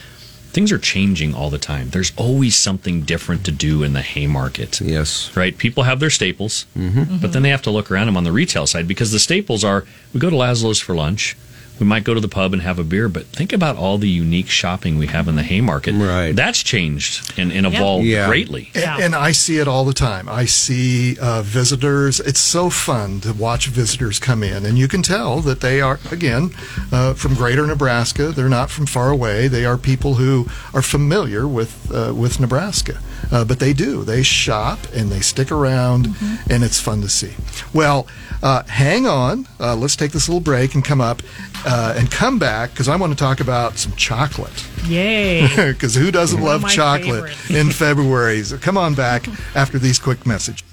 [0.51, 1.89] things are changing all the time.
[1.89, 5.29] There's always something different to do in the Haymarket Yes.
[5.35, 5.57] right?
[5.57, 7.17] People have their staples, mm-hmm.
[7.17, 9.63] but then they have to look around them on the retail side because the staples
[9.63, 11.35] are we go to Lazlo's for lunch,
[11.79, 14.09] we might go to the pub and have a beer, but think about all the
[14.09, 15.95] unique shopping we have in the Haymarket.
[15.95, 16.35] Right.
[16.35, 18.27] That's changed and, and evolved Yeah.
[18.27, 18.69] greatly.
[18.73, 18.97] And, Yeah.
[18.99, 20.27] and I see it all the time.
[20.29, 22.19] I see uh, visitors.
[22.19, 25.99] It's so fun to watch visitors come in, and you can tell that they are
[26.11, 26.51] again
[26.91, 28.31] uh, from Greater Nebraska.
[28.31, 29.47] They're not from far away.
[29.47, 32.99] They are people who are familiar with uh, with Nebraska,
[33.31, 34.03] uh, but they do.
[34.03, 36.15] They shop and they stick around,
[36.49, 37.33] and it's fun to see.
[37.73, 38.07] Well,
[38.43, 39.47] uh, hang on.
[39.59, 41.21] Uh, let's take this little break and come up.
[41.65, 44.65] uh, and come back because I want to talk about some chocolate.
[44.85, 45.47] Yay.
[45.73, 48.43] Because who doesn't One love chocolate in February?
[48.43, 50.63] So come on back after these quick messages.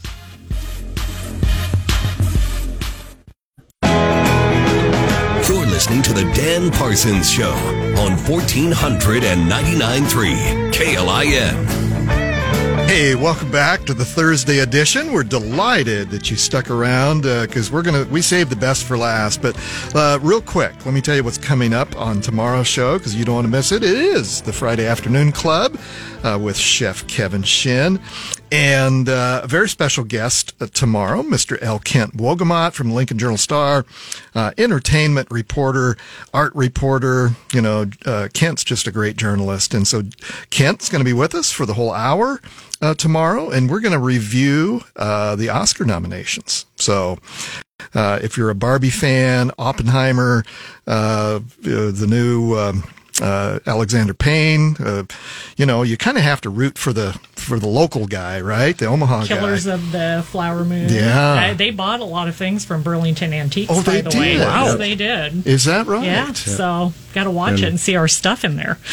[5.49, 7.53] You're listening to The Dan Parsons Show
[7.99, 11.94] on 1499.3 KLIN.
[12.87, 15.13] Hey, welcome back to the Thursday edition.
[15.13, 19.43] We're delighted that you stuck around because we're gonna we saved the best for last.
[19.43, 19.59] But
[19.95, 23.25] uh, real quick, let me tell you what's coming up on tomorrow's show because you
[23.25, 23.83] don't want to miss it.
[23.83, 25.77] It is the Friday Afternoon Club
[26.23, 28.01] uh, with Chef Kevin Shinn.
[28.55, 31.61] And uh, a very special guest uh, tomorrow, Mr.
[31.61, 31.81] L.
[31.81, 33.85] Kent Wolgamott from Lincoln Journal Star,
[34.37, 35.97] uh, entertainment reporter,
[36.33, 37.31] art reporter.
[37.53, 39.75] You know, uh, Kent's just a great journalist.
[39.75, 40.05] And so
[40.51, 42.41] Kent's going to be with us for the whole hour
[42.81, 46.67] uh, tomorrow, and we're going to review uh, the Oscar nominations.
[46.77, 47.19] So.
[47.97, 50.45] If you're a Barbie fan, Oppenheimer,
[50.87, 52.83] the new um,
[53.23, 55.05] uh, Alexander Payne, uh,
[55.57, 58.77] you know, you kind of have to root for the for the local guy, right?
[58.77, 59.75] The Omaha Killers guy.
[59.75, 60.89] of the Flower Moon.
[60.89, 61.51] Yeah.
[61.51, 64.33] Uh, they bought a lot of things from Burlington Antiques, Oh, by they the way.
[64.35, 64.41] did?
[64.41, 64.65] Wow.
[64.67, 64.75] Yeah.
[64.77, 65.47] They did.
[65.47, 66.05] Is that right?
[66.05, 66.33] Yeah.
[66.33, 68.79] So got to watch it and see our stuff in there.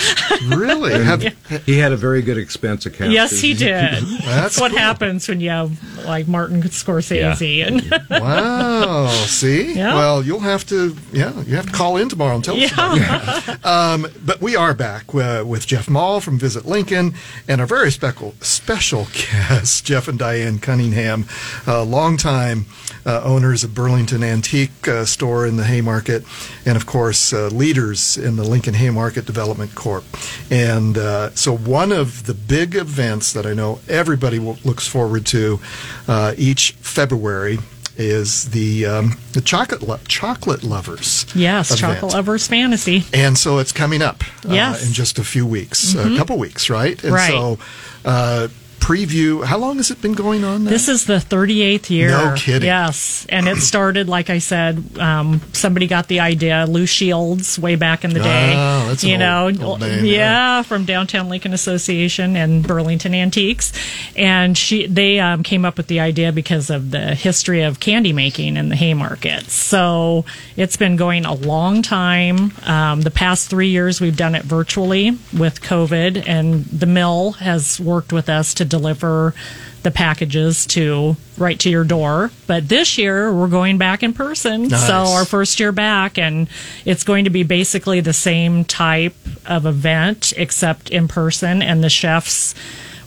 [0.47, 0.91] Really?
[1.03, 1.21] Have,
[1.65, 3.11] He had a very good expense account.
[3.11, 3.69] yes, he did.
[4.03, 4.79] That's That's what cool.
[4.79, 9.07] happens when you have like Martin Scorsese and Wow.
[9.07, 9.73] See?
[9.75, 9.93] Yeah.
[9.95, 12.97] Well, you'll have to, yeah, you have to call in tomorrow and tell us about
[12.97, 13.57] yeah.
[13.63, 17.13] Um, but we are back uh, with Jeff Maul from Visit Lincoln
[17.47, 21.25] and our very special special guest, Jeff and Diane Cunningham,
[21.67, 22.65] uh, longtime
[23.05, 26.23] uh, owners of Burlington Antique uh, Store in the Haymarket,
[26.65, 30.03] and of course uh, leaders in the Lincoln Haymarket Development Corp.
[30.49, 35.59] And uh, so one of the big events that I know everybody looks forward to
[36.07, 37.59] uh, each February.
[38.05, 41.25] Is the um, the chocolate lo- chocolate lovers?
[41.35, 41.79] Yes, event.
[41.95, 43.03] Chocolate Lovers Fantasy.
[43.13, 44.79] And so it's coming up uh, Yes.
[44.79, 44.87] Mm-hmm.
[44.87, 47.01] in just a few weeks, a couple weeks, right?
[47.03, 47.31] And Right.
[47.31, 47.59] so
[48.05, 48.47] uh,
[48.81, 50.69] preview, how long has it been going on now?
[50.71, 52.09] This is the 38th year.
[52.09, 52.65] No kidding.
[52.65, 53.25] Yes.
[53.29, 58.03] And it started, like I said, um, somebody got the idea, Lou Shields, way back
[58.03, 58.53] in the day.
[58.57, 60.11] Oh, that's you know, old- old name, yeah,
[60.57, 60.61] yeah.
[60.63, 63.71] from Downtown Lincoln Association and Burlington Antiques.
[64.15, 68.13] And she, they um, came up with the idea because of the history of candy
[68.13, 69.49] making in the Haymarket.
[69.51, 70.25] So
[70.57, 72.51] it's been going a long time.
[72.65, 77.79] Um, the past three years, we've done it virtually with COVID, and the mill has
[77.79, 79.35] worked with us to deliver
[79.83, 82.31] the packages to right to your door.
[82.47, 84.67] But this year we're going back in person.
[84.67, 84.87] Nice.
[84.87, 86.47] So our first year back and
[86.85, 89.15] it's going to be basically the same type
[89.45, 92.53] of event except in person and the chefs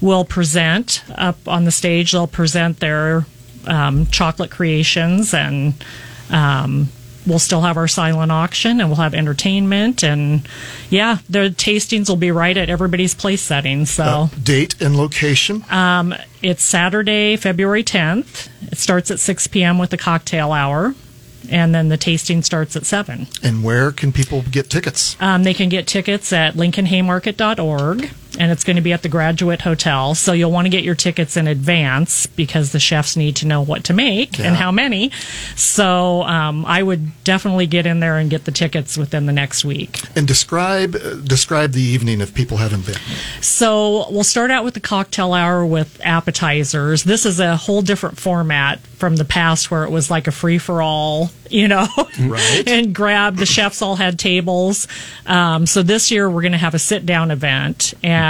[0.01, 2.13] will present up on the stage.
[2.13, 3.27] They'll present their
[3.67, 5.75] um, chocolate creations and
[6.31, 6.89] um,
[7.27, 10.47] we'll still have our silent auction and we'll have entertainment and
[10.91, 13.87] yeah, the tastings will be right at everybody's place setting.
[13.87, 15.65] So Uh, date and location.
[15.71, 18.49] um, it's Saturday, February 10th.
[18.71, 19.79] It starts at 6 p.m.
[19.79, 20.95] with the cocktail hour,
[21.51, 23.27] and then the tasting starts at 7.
[23.43, 25.17] and where can people get tickets?
[25.21, 29.61] Um, they can get tickets at lincolnhaymarket.org, and it's going to be at the Graduate
[29.63, 30.15] Hotel.
[30.15, 33.63] So you'll want to get your tickets in advance because the chefs need to know
[33.63, 35.11] what to make and how many.
[35.57, 39.65] So um, I would definitely get in there and get the tickets within the next
[39.65, 40.01] week.
[40.17, 42.97] And describe uh, describe the evening if people haven't been.
[43.41, 47.05] So we'll start out with the cocktail hour with appetizers.
[47.05, 50.59] This is a whole different format from the past where it was like a free
[50.59, 51.87] for all, you know,
[52.19, 52.65] Right.
[52.67, 53.37] and grab.
[53.37, 54.89] The chefs all had tables.
[55.27, 58.24] Um, so this year we're going to have a sit down event and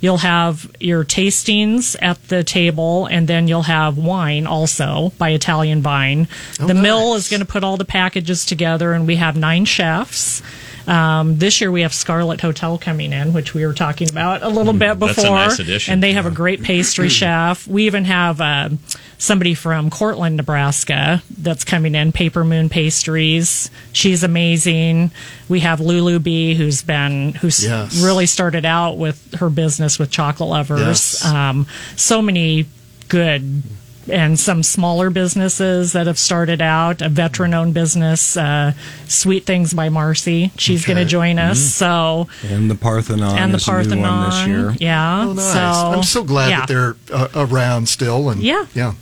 [0.00, 5.82] you'll have your tastings at the table and then you'll have wine also by Italian
[5.82, 6.28] Vine.
[6.60, 9.64] Oh, the mill is going to put all the packages together and we have nine
[9.64, 10.42] chefs.
[10.88, 14.48] Um, this year we have Scarlet Hotel coming in, which we were talking about a
[14.48, 15.14] little bit before.
[15.14, 15.92] that's a nice addition.
[15.92, 17.66] And they have a great pastry chef.
[17.68, 18.70] We even have uh,
[19.18, 22.12] somebody from Cortland, Nebraska, that's coming in.
[22.12, 23.70] Paper Moon Pastries.
[23.92, 25.10] She's amazing.
[25.48, 28.02] We have Lulu B, who's been who's Yes.
[28.02, 30.80] really started out with her business with chocolate lovers.
[30.80, 31.24] Yes.
[31.24, 31.66] Um,
[31.96, 32.64] so many
[33.08, 33.62] good
[34.10, 37.02] and some smaller businesses that have started out.
[37.02, 38.72] A veteran-owned business, uh,
[39.06, 40.50] Sweet Things by Marcy.
[40.56, 41.58] She's going to join us.
[41.60, 44.74] So And the Parthenon and the is a new one this year.
[44.78, 45.24] Yeah.
[45.26, 45.52] Oh, nice.
[45.52, 46.66] So I'm so glad yeah.
[46.66, 48.30] that they're uh, around still.
[48.30, 48.66] And Yeah.
[48.74, 48.94] yeah.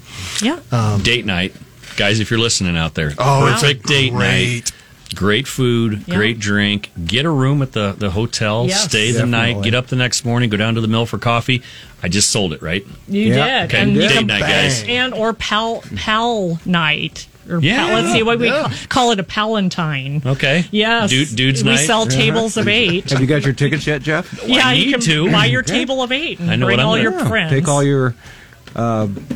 [0.43, 0.99] Yeah.
[1.03, 1.55] date night,
[1.97, 2.21] guys.
[2.21, 4.73] If you're listening out there, Oh, it's a perfect date night.
[5.17, 5.27] Great.
[5.37, 6.15] Great food, Yeah.
[6.15, 6.91] great drink.
[7.05, 8.67] Get a room at the, the hotel.
[8.69, 8.85] Yes.
[8.85, 9.61] Stay the night.
[9.63, 10.49] Get up the next morning.
[10.49, 11.63] Go down to the mill for coffee.
[12.03, 12.87] I just sold it, right?
[13.09, 13.67] You Yeah.
[13.67, 13.75] did.
[13.75, 14.83] Okay, And you date can- night, guys.
[14.89, 17.27] And or pal pal night.
[17.51, 17.87] Or Yeah.
[17.87, 18.63] pal- let's see what we Yeah.
[18.63, 20.23] call, call it a palantine.
[20.25, 20.65] Okay.
[20.71, 21.87] Yes, Dude, dudes we night.
[21.87, 23.11] sell tables of eight.
[23.11, 24.41] Have you got your tickets yet, Jeff?
[24.47, 25.31] yeah, need you can to.
[25.31, 27.29] buy your table of eight and I know bring what I'm all gonna- your Yeah,
[27.29, 27.51] friends.
[27.53, 28.15] Take all your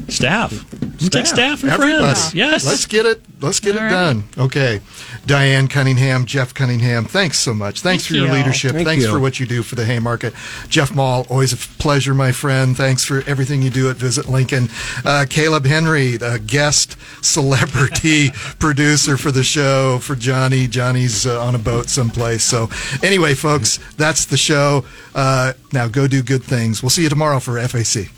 [0.09, 0.67] Staff.
[1.09, 1.99] Take staff and Everybody.
[2.03, 2.35] friends.
[2.35, 2.67] Yes.
[2.67, 3.23] Let's get it.
[3.41, 3.91] Let's get All it right.
[3.91, 4.25] done.
[4.37, 4.81] Okay.
[5.25, 7.81] Diane Cunningham, Jeff Cunningham, thanks so much.
[7.81, 8.33] Thanks Thank for your you.
[8.33, 8.73] leadership.
[8.73, 9.11] Thank thanks you.
[9.11, 10.35] for what you do for the Haymarket.
[10.69, 12.77] Jeff Maul, always a pleasure, my friend.
[12.77, 14.69] Thanks for everything you do at Visit Lincoln.
[15.05, 20.67] Uh, Caleb Henry, the guest celebrity producer for the show for Johnny.
[20.67, 22.45] Johnny's uh, on a boat someplace.
[22.45, 22.69] So,
[23.03, 24.85] anyway, folks, that's the show.
[25.15, 26.83] Uh, now go do good things.
[26.83, 28.11] We'll see you tomorrow for FAC.